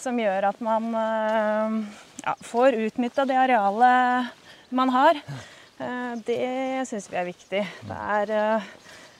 som 0.00 0.18
gjør 0.18 0.48
at 0.52 0.62
man 0.64 0.86
eh, 1.00 1.76
ja, 2.22 2.36
får 2.46 2.78
utnytta 2.86 3.26
det 3.26 3.40
arealet 3.42 4.30
man 4.74 4.94
har. 4.94 5.18
Eh, 5.82 6.14
det 6.26 6.86
syns 6.88 7.10
vi 7.10 7.18
er 7.18 7.28
viktig. 7.28 7.64
Det 7.90 7.98
er, 8.18 8.34
eh, 8.38 8.70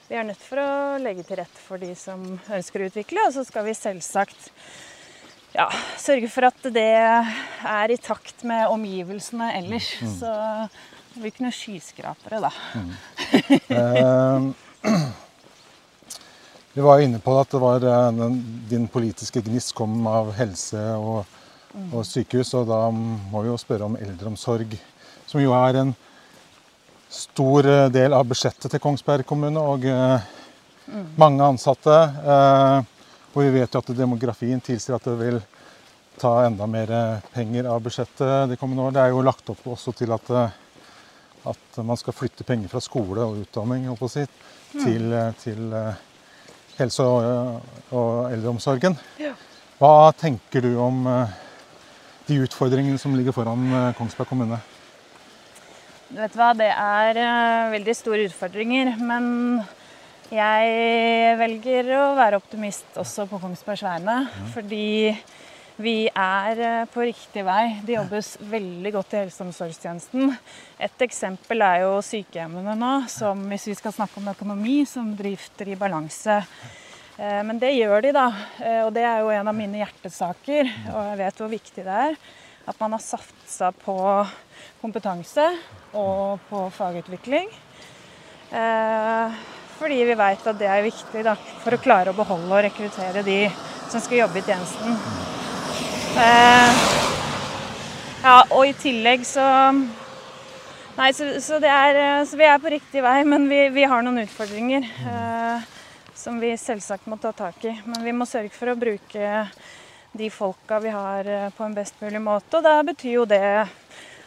vi 0.07 0.17
er 0.19 0.25
nødt 0.27 0.41
for 0.41 0.61
å 0.61 0.97
legge 1.01 1.23
til 1.25 1.39
rette 1.39 1.61
for 1.65 1.81
de 1.81 1.93
som 1.97 2.21
ønsker 2.53 2.83
å 2.83 2.89
utvikle, 2.91 3.23
og 3.25 3.33
så 3.33 3.45
skal 3.47 3.65
vi 3.65 3.73
selvsagt 3.77 4.51
ja, 5.55 5.69
sørge 5.97 6.29
for 6.29 6.45
at 6.49 6.67
det 6.75 6.91
er 6.99 7.93
i 7.93 7.97
takt 8.01 8.43
med 8.47 8.67
omgivelsene 8.69 9.53
ellers. 9.55 9.87
Mm. 10.03 10.11
Så 10.19 10.33
det 11.13 11.21
blir 11.21 11.31
ikke 11.31 11.45
noen 11.45 11.55
skyskrapere, 11.55 12.41
da. 12.43 12.51
Mm. 12.75 14.49
vi 16.75 16.83
var 16.83 16.99
jo 16.99 17.07
inne 17.07 17.21
på 17.23 17.37
at 17.39 17.55
det 17.55 17.61
var 17.63 17.79
den, 17.85 18.41
din 18.69 18.89
politiske 18.91 19.41
gnist 19.45 19.73
kom 19.77 19.95
av 20.11 20.33
helse 20.35 20.81
og, 20.99 21.37
mm. 21.71 21.93
og, 21.93 22.01
sykehus. 22.05 22.51
Og 22.59 22.67
da 22.69 22.81
må 22.91 23.45
vi 23.45 23.53
jo 23.53 23.61
spørre 23.61 23.87
om 23.87 23.95
eldreomsorg, 23.99 24.75
som 25.25 25.41
jo 25.41 25.55
er 25.55 25.81
en 25.85 25.95
stor 27.09 27.69
eh, 27.69 27.85
del 27.93 28.15
av 28.15 28.25
budsjettet 28.29 28.71
til 28.71 28.83
Kongsberg 28.83 29.25
kommune. 29.27 29.61
Og 29.61 29.85
mm. 29.85 31.15
mange 31.21 31.51
ansatte. 31.53 31.97
Og 33.35 33.41
vi 33.43 33.49
vet 33.57 33.73
jo 33.73 33.81
at 33.81 33.95
demografien 33.97 34.61
tilsier 34.63 34.95
at 34.95 35.07
det 35.07 35.15
vil 35.19 35.41
ta 36.19 36.37
enda 36.45 36.63
mer 36.71 36.91
penger 37.33 37.67
av 37.67 37.81
budsjettet 37.83 38.47
de 38.51 38.57
kommende 38.59 38.85
år. 38.85 38.93
Det 38.95 39.01
er 39.03 39.11
jo 39.11 39.25
lagt 39.25 39.51
opp 39.51 39.65
også 39.73 39.91
til 39.97 40.13
at 40.15 40.29
at 41.45 41.79
man 41.85 41.97
skal 41.99 42.15
flytte 42.15 42.45
penger 42.47 42.71
fra 42.71 42.81
skole 42.83 43.23
og 43.23 43.41
utdanning 43.43 43.87
si, 44.09 44.25
til, 44.73 45.15
til, 45.41 45.73
eh, 45.73 46.03
helse- 46.79 47.03
og, 47.03 47.61
og 47.91 48.31
eldreomsorgen. 48.33 48.97
Hva 49.79 50.11
tenker 50.17 50.65
du 50.65 50.75
om 50.81 51.05
eh, 51.07 51.35
de 52.27 52.41
utfordringene 52.47 53.01
som 53.01 53.15
ligger 53.15 53.35
foran 53.35 53.67
eh, 53.71 53.91
Kongsberg 53.97 54.31
kommune? 54.31 54.59
Du 56.09 56.19
hva, 56.21 56.51
Det 56.53 56.69
er 56.69 57.17
veldig 57.73 57.95
store 57.97 58.27
utfordringer. 58.29 58.93
Men 59.01 59.63
jeg 60.29 61.37
velger 61.39 61.89
å 61.97 62.03
være 62.17 62.37
optimist 62.37 62.99
også 63.01 63.25
på 63.29 63.39
Kongsbergs 63.41 63.83
vegne. 63.85 64.19
Ja. 64.29 64.45
Fordi 64.53 64.85
vi 65.81 66.05
er 66.07 66.61
eh, 66.63 66.85
på 66.87 67.03
riktig 67.03 67.43
vei. 67.43 67.81
Det 67.83 67.97
jobbes 67.97 68.35
veldig 68.47 68.93
godt 68.95 69.15
i 69.15 69.19
helse- 69.23 69.41
og 69.41 69.49
omsorgstjenesten. 69.49 70.31
Et 70.79 71.03
eksempel 71.03 71.65
er 71.65 71.81
jo 71.83 71.97
sykehjemmene 72.05 72.77
nå, 72.79 72.93
som 73.11 73.41
hvis 73.51 73.67
vi 73.73 73.75
skal 73.81 73.97
snakke 73.97 74.21
om 74.21 74.31
økonomi, 74.31 74.77
som 74.87 75.11
drifter 75.17 75.73
i 75.73 75.79
balanse. 75.79 76.39
Eh, 77.17 77.41
men 77.43 77.59
det 77.59 77.73
gjør 77.75 78.05
de, 78.05 78.15
da. 78.15 78.29
Eh, 78.61 78.81
og 78.85 78.93
det 78.95 79.03
er 79.09 79.25
jo 79.25 79.35
en 79.35 79.51
av 79.51 79.57
mine 79.57 79.81
hjertesaker. 79.81 80.71
Og 80.93 81.11
jeg 81.11 81.21
vet 81.25 81.43
hvor 81.43 81.55
viktig 81.57 81.89
det 81.89 82.01
er 82.07 82.19
at 82.65 82.79
man 82.81 82.95
har 82.95 83.03
satsa 83.03 83.71
på 83.71 83.95
kompetanse 84.81 85.45
og 85.93 86.41
på 86.49 86.65
fagutvikling. 86.73 87.51
Fordi 89.75 89.97
vi 90.07 90.15
veit 90.17 90.47
at 90.47 90.59
det 90.59 90.67
er 90.71 90.85
viktig 90.85 91.23
da, 91.25 91.35
for 91.63 91.75
å 91.75 91.81
klare 91.81 92.13
å 92.13 92.17
beholde 92.17 92.51
og 92.51 92.63
rekruttere 92.63 93.25
de 93.25 93.39
som 93.89 94.01
skal 94.01 94.23
jobbe 94.23 94.39
i 94.39 94.45
tjenesten. 94.45 94.99
Eh, 96.15 96.83
ja, 98.23 98.35
og 98.55 98.61
i 98.63 98.73
tillegg 98.79 99.25
så 99.27 99.45
Nei, 100.95 101.09
så, 101.11 101.25
så, 101.43 101.57
er, 101.59 101.97
eh, 101.99 102.21
så, 102.23 102.37
vi 102.39 102.45
er 102.47 102.59
på 102.63 102.71
riktig 102.71 103.01
vei, 103.03 103.17
men 103.27 103.49
vi, 103.51 103.65
vi 103.75 103.83
har 103.83 103.99
noen 104.05 104.21
utfordringer 104.21 104.85
eh, 104.87 105.65
som 106.15 106.37
vi 106.39 106.53
selvsagt 106.55 107.09
må 107.11 107.17
ta 107.19 107.33
tak 107.35 107.65
i. 107.67 107.73
Men 107.83 107.99
vi 108.05 108.13
må 108.15 108.23
sørge 108.29 108.53
for 108.55 108.71
å 108.71 108.77
bruke 108.79 109.33
de 110.15 110.29
folka 110.31 110.79
vi 110.83 110.93
har 110.95 111.27
eh, 111.27 111.49
på 111.55 111.65
en 111.65 111.75
best 111.75 111.99
mulig 112.03 112.21
måte. 112.23 112.57
Og 112.57 112.65
da 112.65 112.79
betyr 112.87 113.17
jo 113.17 113.25
det 113.29 113.43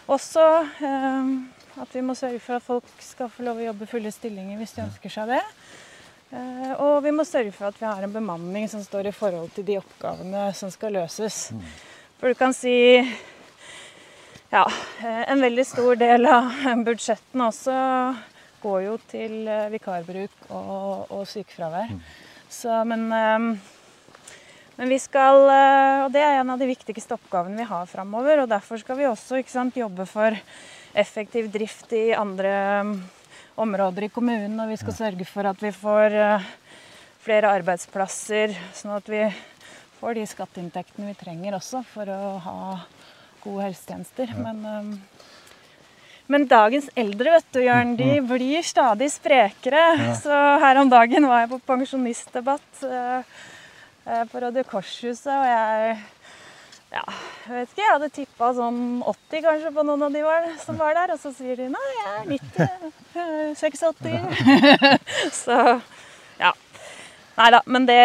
også 0.08 0.44
eh, 0.84 1.32
at 1.78 1.94
vi 1.94 2.02
må 2.02 2.16
sørge 2.18 2.40
for 2.42 2.58
at 2.58 2.66
folk 2.66 3.02
skal 3.04 3.30
få 3.32 3.44
lov 3.46 3.60
å 3.60 3.68
jobbe 3.68 3.88
fulle 3.90 4.12
stillinger 4.12 4.58
hvis 4.60 4.74
de 4.76 4.84
ønsker 4.86 5.12
seg 5.12 5.34
det. 5.34 5.42
Eh, 6.28 6.72
og 6.76 7.00
vi 7.06 7.12
må 7.14 7.24
sørge 7.24 7.52
for 7.56 7.70
at 7.70 7.78
vi 7.80 7.88
har 7.88 8.04
en 8.04 8.12
bemanning 8.12 8.68
som 8.68 8.82
står 8.84 9.08
i 9.08 9.14
forhold 9.16 9.52
til 9.56 9.66
de 9.68 9.78
oppgavene 9.80 10.48
som 10.56 10.72
skal 10.72 10.96
løses. 10.98 11.48
Mm. 11.54 11.64
For 12.18 12.32
du 12.32 12.38
kan 12.38 12.56
si 12.56 12.74
ja, 14.50 14.64
eh, 15.00 15.22
en 15.30 15.44
veldig 15.44 15.66
stor 15.68 16.00
del 16.00 16.28
av 16.28 16.52
budsjettene 16.88 17.48
også 17.48 17.78
går 18.62 18.78
jo 18.88 18.98
til 19.08 19.40
eh, 19.48 19.68
vikarbruk 19.72 20.48
og, 20.50 21.08
og 21.14 21.24
sykefravær. 21.30 21.94
Mm. 21.94 22.00
Så, 22.48 22.82
men, 22.88 23.60
men, 24.78 24.88
vi 24.88 24.98
skal 25.02 25.42
Og 26.06 26.12
det 26.14 26.22
er 26.22 26.38
en 26.38 26.54
av 26.54 26.60
de 26.60 26.70
viktigste 26.70 27.18
oppgavene 27.18 27.58
vi 27.58 27.68
har 27.68 27.86
framover. 27.90 28.44
Og 28.44 28.50
derfor 28.50 28.80
skal 28.80 28.96
vi 29.00 29.10
også 29.10 29.42
sant, 29.50 29.76
jobbe 29.76 30.06
for 30.06 30.36
effektiv 30.94 31.50
drift 31.52 31.92
i 31.92 32.12
andre 32.16 32.54
områder 33.58 34.06
i 34.06 34.12
kommunen. 34.12 34.58
Og 34.62 34.70
vi 34.70 34.78
skal 34.80 34.96
sørge 34.96 35.26
for 35.28 35.48
at 35.50 35.62
vi 35.62 35.72
får 35.74 36.14
eh, 36.14 36.48
flere 37.24 37.52
arbeidsplasser, 37.58 38.54
sånn 38.76 38.96
at 38.96 39.10
vi 39.10 39.24
får 39.98 40.18
de 40.18 40.26
skatteinntektene 40.30 41.10
vi 41.10 41.18
trenger 41.18 41.58
også 41.58 41.82
for 41.90 42.10
å 42.10 42.38
ha 42.44 42.60
gode 43.42 43.66
helsetjenester. 43.66 44.30
Men, 44.38 44.62
um, 44.62 44.92
men, 46.30 46.46
dagens 46.50 46.88
eldre 46.98 47.34
vet 47.34 47.52
du, 47.54 47.60
Jørn, 47.64 47.96
de 47.98 48.10
mm. 48.18 48.30
blir 48.30 48.66
stadig 48.66 49.10
sprekere. 49.12 50.14
Så 50.22 50.40
her 50.62 50.80
om 50.80 50.90
dagen 50.92 51.26
var 51.26 51.44
jeg 51.44 51.52
på 51.54 51.62
pensjonistdebatt 51.66 52.84
på 54.30 54.40
Røde 54.40 54.64
Korshuset, 54.64 55.34
og 55.34 55.46
jeg 55.48 55.98
ja, 56.88 57.02
jeg 57.44 57.52
vet 57.52 57.72
ikke. 57.72 57.82
Jeg 57.82 57.92
hadde 57.92 58.08
tippa 58.16 58.48
sånn 58.56 58.80
80 59.04 59.42
kanskje 59.44 59.72
på 59.76 59.84
noen 59.84 60.06
av 60.06 60.14
de 60.14 60.22
var, 60.24 60.46
som 60.62 60.78
var 60.80 60.96
der. 60.96 61.12
Og 61.12 61.20
så 61.20 61.34
sier 61.36 61.60
de 61.60 61.68
nei, 61.72 61.88
jeg 61.98 62.14
er 62.14 62.24
90. 62.32 63.52
86. 63.60 64.08
så 65.42 65.58
ja. 66.40 66.54
Nei 67.36 67.50
da. 67.52 67.62
Men 67.68 67.88
det, 67.88 68.00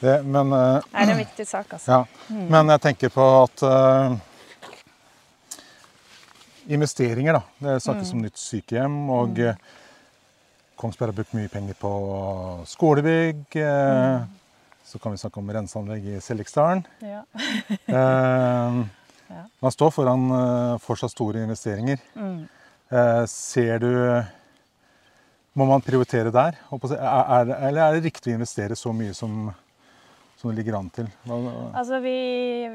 det 0.00 0.16
men, 0.24 0.56
uh, 0.56 0.80
er 0.96 1.12
en 1.12 1.20
viktig 1.20 1.46
sak, 1.48 1.76
altså. 1.76 2.00
Ja. 2.00 2.32
Mm. 2.32 2.48
Men 2.56 2.74
jeg 2.74 2.84
tenker 2.88 3.12
på 3.12 3.28
at 3.42 3.68
uh, 3.68 4.16
investeringer, 6.72 7.42
da. 7.42 7.44
Det 7.60 7.80
snakkes 7.84 8.08
mm. 8.08 8.16
om 8.16 8.28
nytt 8.28 8.40
sykehjem. 8.40 9.00
og 9.12 9.36
mm. 9.36 9.64
Kongsberg 10.80 11.12
har 11.12 11.20
brukt 11.20 11.36
mye 11.36 11.52
penger 11.52 11.76
på 11.76 11.98
skolebygg. 12.72 13.50
Mm 13.52 14.40
Så 14.92 14.98
kan 15.00 15.14
vi 15.14 15.18
snakke 15.22 15.40
om 15.40 15.48
renseanlegg 15.48 16.04
i 16.12 16.18
Selliksdalen. 16.20 16.84
Ja. 17.00 17.22
Eh, 19.32 19.46
Man 19.64 19.72
står 19.72 19.90
foran 19.94 20.26
eh, 20.36 20.78
fortsatt 20.84 21.14
store 21.14 21.40
investeringer. 21.46 22.02
Mm. 22.12 22.42
Eh, 22.92 23.22
ser 23.32 23.78
du 23.80 23.88
Må 25.56 25.64
man 25.68 25.80
prioritere 25.84 26.28
der? 26.32 26.58
Er, 26.68 26.92
er, 26.98 27.54
eller 27.68 27.80
er 27.86 27.96
det 27.96 28.04
riktig 28.10 28.34
å 28.34 28.36
investere 28.36 28.76
så 28.76 28.92
mye 28.96 29.14
som, 29.16 29.48
som 30.36 30.50
det 30.50 30.58
ligger 30.58 30.76
an 30.76 30.92
til? 30.92 31.08
Hva, 31.24 31.40
Altså, 31.72 32.02
vi, 32.04 32.14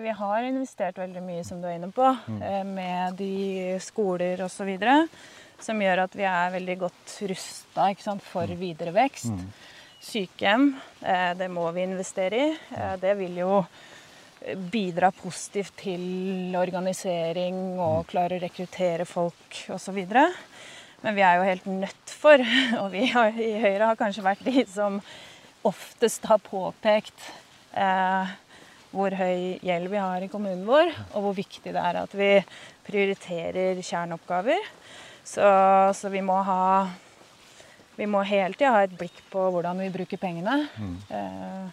vi 0.01 0.17
har 0.17 0.49
investert 0.49 0.97
veldig 1.01 1.23
mye, 1.25 1.45
som 1.45 1.61
du 1.61 1.69
er 1.69 1.77
inne 1.77 1.89
på, 1.93 2.09
eh, 2.41 2.61
med 2.65 3.17
de 3.21 3.77
skoler 3.85 4.41
osv. 4.45 4.73
Som 5.61 5.81
gjør 5.85 6.03
at 6.07 6.17
vi 6.17 6.25
er 6.29 6.53
veldig 6.57 6.79
godt 6.87 7.17
rusta 7.29 7.89
for 8.25 8.57
videre 8.57 8.93
vekst. 8.97 9.33
Sykehjem, 10.07 10.69
eh, 11.01 11.33
det 11.35 11.49
må 11.51 11.65
vi 11.75 11.83
investere 11.83 12.37
i. 12.39 12.51
Eh, 12.77 12.95
det 13.01 13.13
vil 13.19 13.41
jo 13.41 13.61
bidra 14.71 15.09
positivt 15.11 15.73
til 15.81 16.55
organisering 16.55 17.75
og 17.81 18.05
klare 18.07 18.37
å 18.37 18.43
rekruttere 18.45 19.03
folk 19.09 19.57
osv. 19.73 19.97
Men 21.03 21.17
vi 21.17 21.25
er 21.25 21.35
jo 21.35 21.47
helt 21.49 21.67
nødt 21.67 22.13
for, 22.21 22.39
og 22.81 22.91
vi 22.93 23.03
i 23.03 23.55
Høyre 23.59 23.89
har 23.89 23.99
kanskje 23.99 24.23
vært 24.23 24.45
de 24.47 24.63
som 24.71 25.01
oftest 25.67 26.29
har 26.29 26.39
påpekt 26.45 27.27
eh, 27.75 28.31
hvor 28.95 29.11
høy 29.11 29.57
gjeld 29.59 29.91
vi 29.91 29.99
har 29.99 30.23
i 30.23 30.29
kommunen 30.31 30.63
vår, 30.69 30.93
og 31.11 31.25
hvor 31.25 31.35
viktig 31.35 31.73
det 31.75 31.83
er 31.83 31.99
at 31.99 32.15
vi 32.15 32.29
prioriterer 32.87 33.83
kjerneoppgaver. 33.83 34.71
Så, 35.27 35.43
så 35.91 36.13
vi 36.13 36.23
må 36.23 36.39
ha 36.47 36.63
Vi 37.97 38.05
må 38.09 38.21
hele 38.27 38.53
tida 38.53 38.75
ha 38.75 38.83
et 38.85 38.93
blikk 38.97 39.23
på 39.31 39.47
hvordan 39.53 39.79
vi 39.81 39.89
bruker 39.93 40.19
pengene. 40.21 40.67
Mm. 40.77 41.71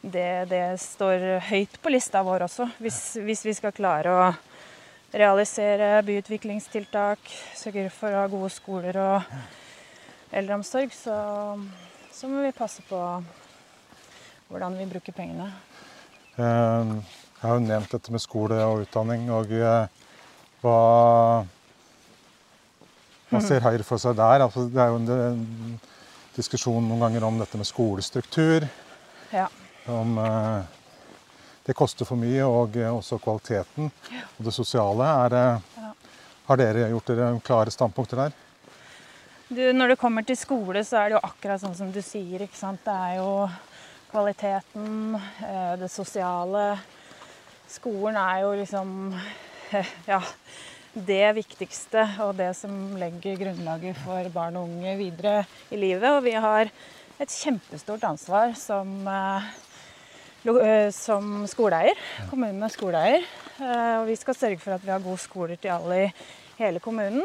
det, 0.00 0.28
det 0.50 0.64
står 0.80 1.24
høyt 1.50 1.74
på 1.82 1.92
lista 1.92 2.22
vår 2.24 2.46
også, 2.46 2.68
hvis, 2.80 3.00
hvis 3.20 3.42
vi 3.48 3.54
skal 3.58 3.74
klare 3.76 4.14
å 4.14 4.28
realisere 5.10 5.98
byutviklingstiltak, 6.06 7.18
sørge 7.58 7.88
for 7.90 8.14
å 8.14 8.22
ha 8.22 8.30
gode 8.30 8.52
skoler 8.54 8.98
og 9.02 9.32
eldreomsorg, 10.30 10.94
så, 10.94 11.16
så 12.14 12.30
må 12.30 12.44
vi 12.46 12.54
passe 12.54 12.84
på 12.86 13.00
hvordan 14.50 14.78
vi 14.78 14.86
bruker 14.90 15.14
pengene. 15.14 15.50
Eh, 16.38 16.94
Jeg 17.40 17.48
har 17.48 17.56
jo 17.56 17.64
nevnt 17.64 17.92
dette 17.94 18.12
med 18.12 18.22
skole 18.22 18.58
og 18.68 18.84
utdanning. 18.84 19.26
og 19.34 19.50
eh, 19.50 19.88
Hva, 20.62 20.78
hva 23.30 23.40
ser 23.44 23.62
Høyre 23.64 23.86
for 23.86 24.02
seg 24.02 24.16
der? 24.18 24.42
Altså, 24.46 24.66
det 24.70 24.80
er 24.82 24.90
jo 24.92 25.00
en, 25.00 25.80
diskusjon 26.36 26.84
noen 26.86 27.00
ganger 27.04 27.24
om 27.26 27.38
dette 27.40 27.58
med 27.58 27.66
skolestruktur. 27.68 28.66
Ja. 29.34 29.48
Om 29.90 30.18
eh, 30.22 30.62
det 31.66 31.74
koster 31.78 32.06
for 32.08 32.18
mye, 32.20 32.44
og 32.46 32.76
eh, 32.78 32.90
også 32.90 33.18
kvaliteten 33.22 33.90
og 33.90 34.44
det 34.46 34.54
sosiale. 34.56 35.08
Er, 35.24 35.34
det- 35.34 35.80
Ja. 35.80 35.92
Har 36.50 36.56
dere 36.58 36.88
gjort 36.90 37.06
dere 37.06 37.40
klare 37.46 37.70
standpunkter 37.70 38.16
der? 38.24 38.32
Du, 39.50 39.60
når 39.72 39.88
det 39.92 39.98
kommer 39.98 40.22
til 40.26 40.36
skole, 40.38 40.82
så 40.86 40.96
er 40.98 41.08
det 41.10 41.18
jo 41.18 41.26
akkurat 41.26 41.60
sånn 41.62 41.74
som 41.76 41.90
du 41.92 42.00
sier. 42.02 42.42
ikke 42.42 42.56
sant? 42.58 42.80
Det 42.84 42.94
er 42.94 43.16
jo 43.18 43.48
kvaliteten, 44.10 45.14
eh, 45.46 45.76
det 45.78 45.90
sosiale. 45.90 46.78
Skolen 47.70 48.16
er 48.18 48.40
jo 48.42 48.54
liksom 48.58 49.14
ja, 50.10 50.20
det 50.94 51.34
viktigste 51.36 52.02
og 52.24 52.34
det 52.40 52.50
som 52.58 52.96
legger 52.98 53.38
grunnlaget 53.38 53.98
for 54.02 54.26
barn 54.34 54.56
og 54.58 54.66
unge 54.68 54.96
videre 54.98 55.44
i 55.70 55.78
livet. 55.78 56.08
Og 56.10 56.24
vi 56.26 56.34
har 56.34 56.70
et 57.20 57.28
kjempestort 57.30 58.02
ansvar 58.08 58.54
som, 58.58 59.06
eh, 59.06 59.42
eh, 60.46 60.90
som 60.90 61.46
skoleeier. 61.46 61.94
Kommunen 62.30 62.62
er 62.62 62.68
skoleeier. 62.68 63.24
eh, 63.60 64.00
Og 64.00 64.06
vi 64.06 64.16
skal 64.16 64.34
sørge 64.34 64.58
for 64.58 64.72
at 64.72 64.82
vi 64.82 64.90
har 64.90 65.00
gode 65.00 65.18
skoler 65.18 65.56
til 65.56 65.70
alle 65.70 66.06
i 66.06 66.12
hele 66.58 66.80
kommunen. 66.80 67.24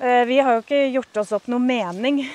Vi 0.00 0.38
har 0.38 0.54
jo 0.54 0.60
ikke 0.62 0.92
gjort 0.94 1.16
oss 1.18 1.32
opp 1.32 1.46
noe 1.46 1.58
mening 1.60 2.26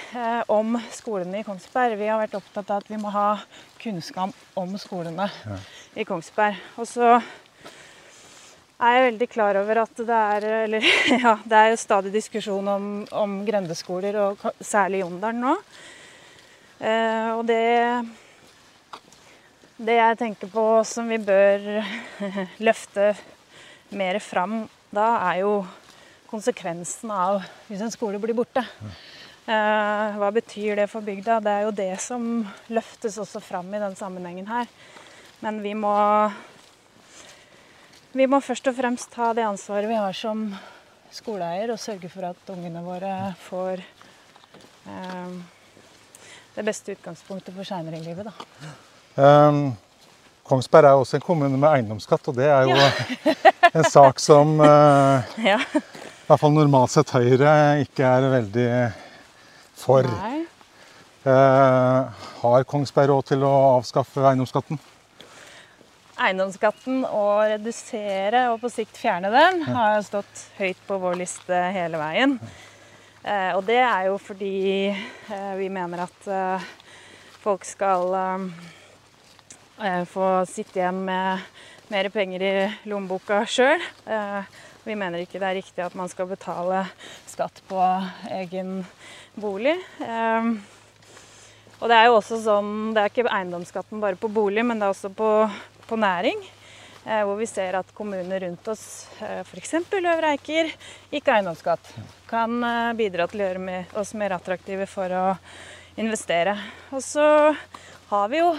om 0.47 0.77
skolene 0.91 1.39
i 1.39 1.43
Kongsberg. 1.43 1.97
Vi 1.97 2.05
har 2.05 2.19
vært 2.19 2.35
opptatt 2.37 2.69
av 2.69 2.77
at 2.77 2.87
vi 2.87 2.97
må 2.97 3.09
ha 3.09 3.39
kunnskap 3.79 4.29
om 4.55 4.77
skolene 4.77 5.31
i 5.95 6.03
Kongsberg. 6.03 6.55
Og 6.77 6.85
så 6.85 7.23
er 8.75 8.95
jeg 8.95 9.05
veldig 9.05 9.27
klar 9.31 9.59
over 9.61 9.81
at 9.85 10.03
det 10.03 10.19
er 10.35 10.45
Eller 10.65 10.87
ja, 11.23 11.35
det 11.45 11.61
er 11.61 11.79
stadig 11.79 12.11
diskusjon 12.13 12.67
om, 12.67 12.89
om 13.11 13.37
grendeskoler, 13.47 14.17
og 14.19 14.45
særlig 14.59 15.03
Jondalen 15.03 15.43
nå. 15.45 15.55
Eh, 16.79 17.29
og 17.37 17.45
det 17.47 18.05
Det 19.77 19.95
jeg 19.95 20.17
tenker 20.19 20.51
på 20.51 20.83
som 20.87 21.07
vi 21.07 21.17
bør 21.19 21.83
løfte 22.67 23.13
mer 23.95 24.19
fram 24.19 24.63
da, 24.91 25.07
er 25.31 25.41
jo 25.43 25.65
konsekvensen 26.29 27.11
av 27.11 27.43
hvis 27.67 27.83
en 27.83 27.91
skole 27.93 28.19
blir 28.19 28.35
borte. 28.35 28.63
Eh, 29.45 30.15
hva 30.19 30.31
betyr 30.33 30.79
det 30.79 30.87
for 30.89 31.05
bygda? 31.05 31.37
Det 31.43 31.51
er 31.51 31.65
jo 31.67 31.75
det 31.75 31.93
som 32.01 32.23
løftes 32.71 33.19
også 33.21 33.43
fram 33.43 33.67
i 33.75 33.81
den 33.83 33.95
sammenhengen 33.99 34.47
her. 34.49 34.71
Men 35.43 35.59
vi 35.61 35.75
må 35.77 35.93
Vi 38.15 38.23
må 38.31 38.37
først 38.39 38.69
og 38.71 38.77
fremst 38.77 39.09
ta 39.11 39.33
det 39.35 39.43
ansvaret 39.43 39.89
vi 39.91 39.95
har 39.99 40.15
som 40.15 40.45
skoleeier, 41.11 41.73
og 41.73 41.79
sørge 41.81 42.07
for 42.07 42.23
at 42.29 42.51
ungene 42.53 42.79
våre 42.85 43.33
får 43.43 43.81
eh, 44.87 45.33
det 46.55 46.63
beste 46.63 46.95
utgangspunktet 46.95 47.51
for 47.57 47.67
seinere 47.67 47.99
i 47.99 48.05
livet, 48.05 48.29
da. 48.29 48.71
Um, 49.19 49.59
Kongsberg 50.47 50.87
er 50.87 51.01
også 51.01 51.19
en 51.19 51.25
kommune 51.25 51.59
med 51.59 51.67
eiendomsskatt, 51.73 52.31
og 52.31 52.39
det 52.39 52.47
er 52.47 52.69
jo 52.69 52.79
en 53.73 53.89
sak 53.91 54.23
som 54.23 54.63
eh, 54.63 55.35
Ja. 55.51 55.59
i 55.59 56.25
hvert 56.29 56.39
fall 56.39 56.55
normalt 56.55 56.95
sett 56.95 57.11
Høyre 57.17 57.51
ikke 57.83 58.07
er 58.07 58.31
veldig 58.37 58.69
for. 59.75 60.07
Eh, 61.27 62.25
har 62.45 62.67
Kongsberg 62.71 63.11
råd 63.11 63.31
til 63.33 63.43
å 63.43 63.55
avskaffe 63.75 64.23
eiendomsskatten? 64.23 64.79
Eiendomsskatten 66.15 67.01
og 67.09 67.41
redusere 67.51 68.45
og 68.53 68.61
på 68.61 68.69
sikt 68.71 68.95
fjerne 68.95 69.27
den 69.33 69.65
har 69.67 69.99
stått 70.05 70.45
høyt 70.55 70.79
på 70.87 70.95
vår 71.01 71.17
liste 71.19 71.57
hele 71.75 71.99
veien. 71.99 72.37
Eh, 73.25 73.51
og 73.57 73.65
det 73.67 73.81
er 73.81 74.05
jo 74.07 74.15
fordi 74.21 74.91
eh, 74.93 75.53
vi 75.59 75.67
mener 75.73 76.05
at 76.05 76.29
eh, 76.31 76.67
folk 77.43 77.67
skal 77.67 78.15
få 80.07 80.27
sitte 80.47 80.79
igjen 80.79 81.01
med 81.03 81.41
mer 81.91 82.07
penger 82.13 82.43
i 82.47 82.53
lommeboka 82.87 83.41
sjøl. 83.43 83.81
Vi 84.85 84.95
mener 84.95 85.19
ikke 85.19 85.41
det 85.41 85.49
er 85.49 85.57
riktig 85.57 85.83
at 85.83 85.97
man 85.99 86.07
skal 86.07 86.29
betale 86.29 86.85
skatt 87.27 87.59
på 87.67 87.81
egen 88.37 88.85
bolig. 89.35 89.75
Og 91.81 91.91
det 91.91 91.97
er 91.97 92.07
jo 92.07 92.15
også 92.21 92.39
sånn, 92.39 92.71
det 92.95 93.03
er 93.03 93.11
ikke 93.11 93.27
eiendomsskatten 93.27 93.99
bare 93.99 94.15
på 94.19 94.31
bolig, 94.31 94.63
men 94.63 94.79
det 94.79 94.87
er 94.87 94.95
også 94.95 95.11
på, 95.11 95.29
på 95.87 95.99
næring. 95.99 96.41
Eh, 97.05 97.21
hvor 97.21 97.37
vi 97.37 97.45
ser 97.45 97.75
at 97.77 97.91
kommuner 97.93 98.41
rundt 98.41 98.67
oss, 98.71 99.05
eh, 99.21 99.43
f.eks. 99.45 99.75
Øvre 99.93 100.31
Eiker, 100.33 100.71
ikke 101.13 101.35
eiendomsskatt. 101.35 101.91
Kan 102.25 102.57
eh, 102.65 102.93
bidra 102.97 103.27
til 103.29 103.43
å 103.43 103.49
gjøre 103.49 103.81
oss 104.01 104.15
mer 104.17 104.33
attraktive 104.33 104.87
for 104.89 105.13
å 105.13 105.25
investere. 106.01 106.55
Og 106.89 107.03
så 107.05 107.27
har 108.09 108.31
vi 108.33 108.41
jo 108.41 108.49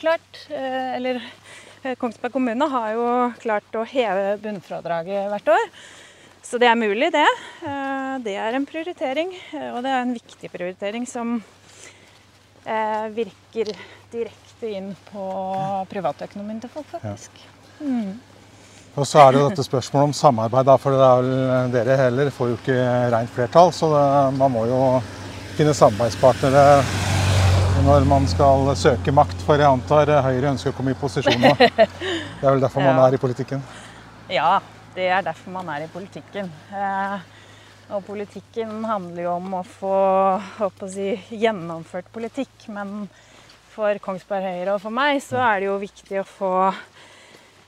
klart, 0.00 0.38
eller 0.50 1.18
Kongsberg 2.00 2.32
kommune 2.32 2.68
har 2.70 2.92
jo 2.94 3.08
klart 3.42 3.76
å 3.76 3.84
heve 3.88 4.36
bunnfradraget 4.44 5.28
hvert 5.32 5.50
år. 5.56 5.66
Så 6.46 6.60
det 6.62 6.68
er 6.70 6.78
mulig, 6.78 7.10
det. 7.12 7.26
Det 8.24 8.36
er 8.38 8.56
en 8.56 8.68
prioritering, 8.68 9.34
og 9.74 9.82
det 9.84 9.92
er 9.92 10.00
en 10.00 10.14
viktig 10.14 10.50
prioritering 10.52 11.04
som 11.10 11.36
virker 13.14 13.70
direkte 14.12 14.70
inn 14.74 14.88
på 15.12 15.26
privatøkonomien 15.90 16.60
til 16.64 16.72
folk, 16.72 16.88
faktisk. 16.94 17.30
Og 18.96 19.04
så 19.04 19.20
er 19.20 19.32
det 19.34 19.40
jo 19.42 19.48
dette 19.50 19.64
spørsmålet 19.66 20.08
om 20.08 20.14
samarbeid, 20.16 20.64
da, 20.66 20.76
for 20.80 20.96
er 20.96 21.68
dere 21.74 21.98
heller 22.00 22.30
får 22.32 22.48
jo 22.54 22.56
ikke 22.56 22.76
rent 23.12 23.32
flertall. 23.34 23.72
Så 23.76 23.90
det, 23.92 24.04
man 24.38 24.54
må 24.54 24.64
jo 24.70 24.78
finne 25.58 25.74
samarbeidspartnere 25.76 26.80
når 27.84 28.06
man 28.08 28.24
skal 28.30 28.70
søke 28.78 29.12
makt. 29.12 29.42
For 29.44 29.60
jeg 29.60 29.68
antar 29.68 30.10
Høyre 30.24 30.54
ønsker 30.54 30.72
å 30.72 30.76
komme 30.78 30.94
i 30.94 30.98
posisjon 30.98 31.36
nå. 31.44 31.52
Det 32.40 32.44
er 32.44 32.50
vel 32.54 32.64
derfor 32.64 32.82
man 32.84 32.96
Ja. 32.96 33.06
er 33.06 33.14
i 33.14 33.20
politikken. 33.20 33.62
Ja, 34.32 34.50
det 34.96 35.06
er 35.12 35.22
derfor 35.24 35.52
man 35.54 35.68
er 35.76 35.84
i 35.84 35.92
politikken. 35.92 36.48
Eh, 36.72 37.18
og 37.94 38.02
politikken 38.06 38.80
handler 38.86 39.26
jo 39.28 39.32
om 39.36 39.58
å 39.60 39.62
få 39.66 39.96
å 40.66 40.88
si, 40.90 41.12
gjennomført 41.30 42.08
politikk. 42.14 42.66
Men 42.74 43.06
for 43.70 43.98
Kongsberg 44.02 44.46
Høyre 44.46 44.74
og 44.74 44.82
for 44.82 44.94
meg 44.94 45.20
så 45.24 45.38
er 45.44 45.60
det 45.60 45.68
jo 45.68 45.76
viktig 45.82 46.20
å 46.22 46.26
få 46.26 46.52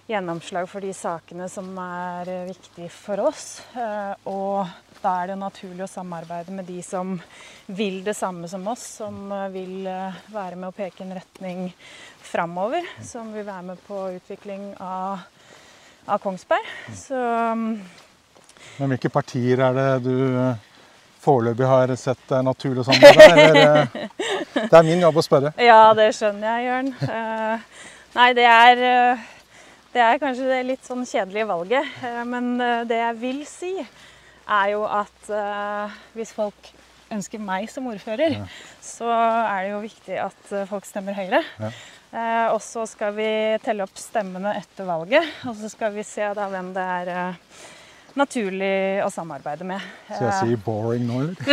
gjennomslag 0.08 0.64
for 0.70 0.82
de 0.82 0.90
sakene 0.96 1.46
som 1.52 1.68
er 1.82 2.30
viktige 2.48 2.88
for 2.90 3.20
oss. 3.28 3.60
Og 4.26 4.64
da 4.98 5.12
er 5.20 5.30
det 5.30 5.38
naturlig 5.38 5.84
å 5.84 5.90
samarbeide 5.92 6.56
med 6.56 6.66
de 6.66 6.80
som 6.82 7.14
vil 7.68 8.00
det 8.06 8.16
samme 8.18 8.48
som 8.50 8.66
oss, 8.72 8.86
som 9.02 9.28
vil 9.52 9.86
være 10.32 10.56
med 10.56 10.70
å 10.70 10.74
peke 10.74 11.04
en 11.04 11.14
retning 11.20 11.68
framover. 12.24 12.88
Som 13.04 13.30
vil 13.36 13.46
være 13.46 13.68
med 13.70 13.86
på 13.86 14.00
utvikling 14.16 14.72
av, 14.82 15.22
av 16.08 16.24
Kongsberg. 16.24 16.74
Så 16.96 17.22
Men 18.78 18.92
hvilke 18.92 19.10
partier 19.12 19.62
er 19.64 19.76
det 19.76 19.90
du 20.04 20.16
foreløpig 21.22 21.66
har 21.66 21.92
sett 21.98 22.20
det 22.30 22.40
naturlig 22.46 22.84
å 22.84 22.88
samarbeide 22.88 23.48
med? 23.56 23.96
Det 24.58 24.74
er 24.74 24.86
min 24.86 25.02
jobb 25.02 25.18
å 25.20 25.24
spørre. 25.24 25.52
Ja, 25.70 25.92
det 25.96 26.12
skjønner 26.16 26.46
jeg, 26.48 26.68
Jørn. 26.68 26.92
Uh, 27.02 27.82
nei, 28.14 28.28
det 28.38 28.46
er, 28.48 28.82
det 29.94 30.04
er 30.04 30.20
kanskje 30.22 30.48
det 30.50 30.62
litt 30.68 30.86
sånn 30.86 31.06
kjedelige 31.08 31.48
valget. 31.50 32.02
Men 32.28 32.56
det 32.88 33.00
jeg 33.00 33.18
vil 33.20 33.40
si, 33.48 33.72
er 33.78 34.74
jo 34.74 34.84
at 34.88 35.30
hvis 36.16 36.34
folk 36.36 36.72
ønsker 37.14 37.40
meg 37.40 37.68
som 37.72 37.86
ordfører, 37.88 38.38
ja. 38.40 38.46
så 38.84 39.08
er 39.08 39.64
det 39.64 39.72
jo 39.72 39.80
viktig 39.84 40.18
at 40.20 40.52
folk 40.68 40.86
stemmer 40.88 41.16
Høyre. 41.16 41.42
Ja. 41.60 41.72
og 42.54 42.60
så 42.64 42.84
skal 42.88 43.14
vi 43.16 43.30
telle 43.64 43.84
opp 43.84 44.00
stemmene 44.00 44.54
etter 44.60 44.88
valget, 44.88 45.28
og 45.48 45.56
så 45.60 45.70
skal 45.72 45.92
vi 45.96 46.04
se 46.08 46.28
da 46.36 46.48
hvem 46.52 46.72
det 46.76 46.84
er 47.00 47.12
naturlig 48.18 49.04
å 49.04 49.10
samarbeide 49.12 49.64
med. 49.66 49.80
Så 50.10 50.24
jeg 50.24 50.34
sier 50.42 50.56
boring 50.64 51.06
nå, 51.08 51.16
eller? 51.24 51.36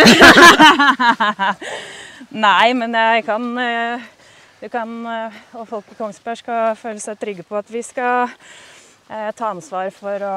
Nei, 2.45 2.67
men 2.77 2.91
jeg 2.95 3.25
kan 3.27 3.43
eh, 3.61 3.99
Du 4.61 4.67
kan, 4.71 4.89
eh, 5.11 5.31
og 5.59 5.67
folk 5.69 5.85
i 5.91 5.95
Kongsberg 5.99 6.37
skal 6.39 6.75
føle 6.79 6.99
seg 7.03 7.19
trygge 7.21 7.43
på 7.45 7.55
at 7.59 7.69
vi 7.71 7.81
skal 7.85 8.17
eh, 8.25 9.31
ta 9.35 9.45
ansvar 9.51 9.87
for 9.93 10.17
å 10.25 10.27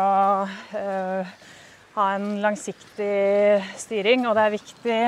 ha 1.98 2.06
en 2.14 2.40
langsiktig 2.42 3.62
styring. 3.78 4.26
Og 4.28 4.34
det 4.36 4.42
er 4.44 4.54
viktig 4.54 5.00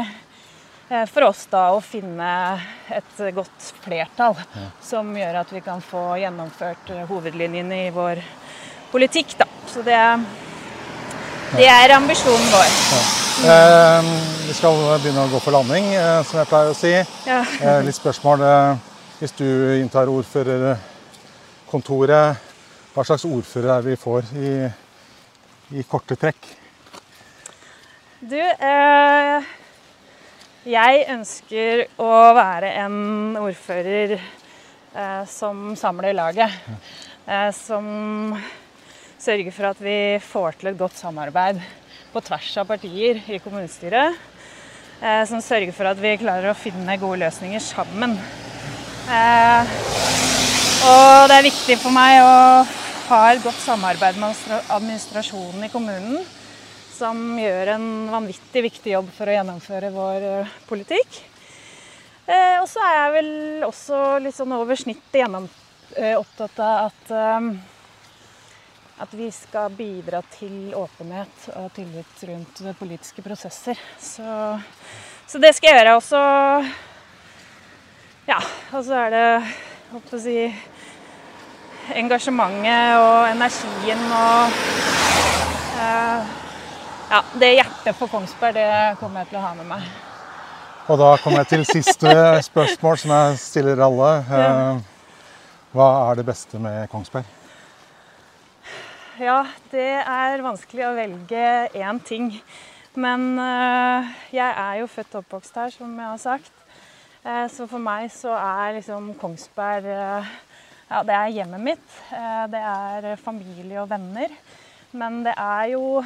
for 1.06 1.22
oss 1.28 1.46
da 1.46 1.70
å 1.70 1.80
finne 1.85 2.59
et 2.90 3.20
godt 3.37 3.61
flertall 3.85 4.35
ja. 4.35 4.44
som 4.83 5.14
gjør 5.14 5.35
at 5.44 5.52
vi 5.54 5.61
kan 5.62 5.80
få 5.85 6.16
gjennomført 6.18 6.90
hovedlinjene 7.06 7.76
i 7.85 7.92
vår 7.94 8.18
politikk. 8.90 9.37
Da. 9.38 9.46
Så 9.70 9.87
det 9.87 10.00
det 11.56 11.66
er 11.66 11.90
ambisjonen 11.96 12.46
vår. 12.52 12.68
Ja. 12.92 13.00
Eh, 13.40 14.04
vi 14.46 14.52
skal 14.54 15.00
begynne 15.00 15.22
å 15.24 15.30
gå 15.32 15.38
for 15.42 15.50
landing, 15.54 15.84
eh, 15.96 16.22
som 16.28 16.38
jeg 16.38 16.48
pleier 16.50 16.70
å 16.70 16.74
si. 16.76 17.04
Ja. 17.26 17.44
Eh, 17.60 17.82
litt 17.86 17.94
spørsmål. 17.96 18.40
Eh, 18.44 18.76
hvis 19.18 19.32
du 19.38 19.46
inntar 19.80 20.06
ordførerkontoret, 20.12 22.36
hva 22.94 23.02
slags 23.04 23.24
ordfører 23.24 23.78
er 23.78 23.82
vi 23.88 23.96
får 23.96 24.22
i, 24.36 24.70
i 25.78 25.82
korte 25.88 26.16
trekk? 26.20 26.36
Du, 28.20 28.36
eh, 28.36 29.42
jeg 30.70 31.06
ønsker 31.08 31.86
å 31.98 32.34
være 32.36 32.68
en 32.84 33.36
ordfører 33.40 34.20
eh, 34.20 35.24
som 35.26 35.76
samler 35.76 36.12
laget. 36.14 36.50
som 37.54 38.36
sørge 39.20 39.52
for 39.52 39.68
at 39.68 39.80
vi 39.85 40.18
får 40.24 40.56
til 40.61 40.70
et 40.70 40.78
godt 40.80 40.96
samarbeid 40.96 41.61
på 42.11 42.22
tvers 42.24 42.50
av 42.61 42.68
partier 42.70 43.20
i 43.28 43.38
kommunestyret. 43.42 44.16
Eh, 45.00 45.22
som 45.28 45.40
sørger 45.44 45.72
for 45.76 45.88
at 45.88 46.00
vi 46.00 46.16
klarer 46.20 46.50
å 46.50 46.59
finne 46.59 46.98
gode 47.00 47.22
løsninger 47.22 47.62
sammen. 47.64 48.16
Eh, 49.09 49.70
og 50.88 51.28
det 51.30 51.38
er 51.38 51.48
viktig 51.48 51.78
for 51.80 51.94
meg 51.94 52.20
å 52.24 52.35
ha 53.11 53.20
et 53.30 53.40
godt 53.44 53.61
samarbeid 53.62 54.20
med 54.20 54.44
administrasjonen 54.76 55.64
i 55.66 55.72
kommunen. 55.72 56.20
Som 56.92 57.38
gjør 57.40 57.74
en 57.76 57.88
vanvittig 58.12 58.64
viktig 58.66 58.92
jobb 58.92 59.09
for 59.16 59.28
å 59.28 59.37
gjennomføre 59.38 59.92
vår 59.94 60.28
eh, 60.35 60.54
politikk. 60.68 61.26
Og 62.30 62.66
så 62.70 62.78
er 62.87 62.92
jeg 62.94 63.12
vel 63.16 63.30
også 63.66 63.96
litt 64.22 64.37
sånn 64.37 64.52
over 64.54 64.78
snittet 64.78 65.33
opptatt 66.14 66.61
av 66.62 66.85
at 66.85 67.09
at 69.00 69.14
vi 69.16 69.30
skal 69.32 69.72
bidra 69.72 70.20
til 70.34 70.74
åpenhet 70.76 71.46
og 71.56 71.70
tillit 71.72 72.24
rundt 72.28 72.60
politiske 72.78 73.22
prosesser. 73.24 73.78
Så, 73.98 74.60
så 75.26 75.40
det 75.40 75.54
skal 75.56 75.70
jeg 75.70 75.80
gjøre. 75.80 75.96
Og 75.96 76.02
så 76.04 76.24
Ja, 78.28 78.36
og 78.76 78.84
så 78.84 78.98
er 79.06 79.10
det 79.10 79.24
å 79.96 80.20
si 80.20 80.36
engasjementet 81.96 83.00
og 83.00 83.30
energien 83.32 84.04
og 84.12 84.60
eh, 85.80 86.36
Ja, 87.10 87.24
det 87.40 87.48
hjertet 87.56 87.96
for 87.98 88.06
Kongsberg, 88.06 88.54
det 88.54 89.00
kommer 89.00 89.24
jeg 89.24 89.32
til 89.32 89.40
å 89.40 89.42
ha 89.48 89.50
med 89.58 89.66
meg. 89.72 89.88
Og 90.86 91.00
da 91.00 91.08
kommer 91.24 91.42
jeg 91.42 91.48
til 91.56 91.66
siste 91.66 92.12
spørsmål, 92.46 93.00
som 93.02 93.16
jeg 93.16 93.42
stiller 93.42 93.82
alle. 93.82 94.12
Uh, 94.30 94.78
hva 95.74 95.90
er 96.04 96.20
det 96.20 96.28
beste 96.30 96.62
med 96.62 96.86
Kongsberg? 96.92 97.39
Ja, 99.20 99.42
det 99.68 99.98
er 100.00 100.40
vanskelig 100.40 100.85
å 100.87 100.94
velge 100.96 101.40
én 101.76 101.98
ting. 102.09 102.30
Men 102.96 103.35
uh, 103.37 104.06
jeg 104.33 104.48
er 104.48 104.78
jo 104.78 104.87
født 104.88 105.18
og 105.18 105.26
oppvokst 105.26 105.59
her, 105.61 105.74
som 105.74 105.92
jeg 105.92 106.09
har 106.09 106.22
sagt. 106.22 106.62
Uh, 107.20 107.44
så 107.52 107.66
for 107.68 107.85
meg 107.85 108.06
så 108.14 108.33
er 108.38 108.78
liksom 108.78 109.11
Kongsberg 109.20 109.90
uh, 109.90 110.33
Ja, 110.87 111.02
det 111.04 111.18
er 111.18 111.35
hjemmet 111.37 111.66
mitt. 111.66 111.92
det 112.54 112.64
er 112.70 113.11
familie 113.20 113.83
og 113.83 113.90
venner. 113.92 114.33
Men 114.96 115.20
det 115.28 115.37
er 115.37 115.68
jo 115.74 116.00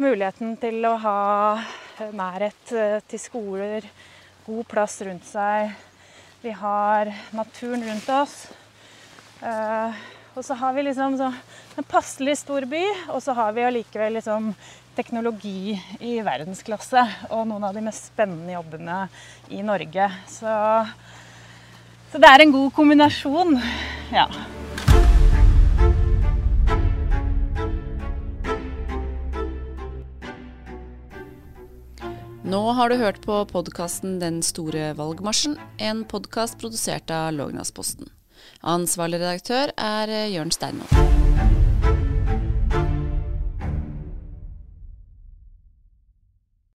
muligheten 0.00 0.54
til 0.62 0.78
å 0.88 0.94
ha 1.02 1.18
nærhet 2.14 2.72
til 3.10 3.20
skoler, 3.20 3.84
god 4.46 4.64
plass 4.70 4.96
rundt 5.04 5.26
seg. 5.28 5.74
Vi 6.40 6.54
har 6.56 7.12
naturen 7.36 7.84
rundt 7.84 8.08
oss. 8.16 8.40
Og 10.34 10.42
så 10.42 10.54
har 10.58 10.72
vi 10.74 10.82
liksom 10.82 11.14
en 11.22 11.86
passelig 11.86 12.40
stor 12.40 12.64
by, 12.66 12.82
og 13.14 13.20
så 13.22 13.32
har 13.38 13.52
vi 13.54 13.62
allikevel 13.62 14.16
liksom 14.18 14.48
teknologi 14.96 15.76
i 16.02 16.16
verdensklasse. 16.26 17.04
Og 17.30 17.44
noen 17.46 17.62
av 17.68 17.76
de 17.76 17.84
mest 17.86 18.10
spennende 18.10 18.56
jobbene 18.56 18.96
i 19.54 19.62
Norge. 19.62 20.08
Så, 20.26 20.56
så 22.10 22.18
det 22.18 22.32
er 22.32 22.42
en 22.42 22.54
god 22.56 22.74
kombinasjon. 22.74 23.54
Ja. 24.10 24.26
Nå 32.44 32.64
har 32.74 32.90
du 32.90 32.98
hørt 32.98 33.22
på 33.22 33.38
podkasten 33.54 34.18
Den 34.18 34.42
store 34.42 34.90
valgmarsjen, 34.98 35.56
en 35.78 36.04
podkast 36.10 36.58
produsert 36.58 37.14
av 37.14 37.32
Lågnadsposten. 37.38 38.10
Ansvarlig 38.62 39.20
redaktør 39.20 39.74
er 39.76 40.08
eh, 40.08 40.32
Jørn 40.34 40.54
Steinmoen. 40.54 41.23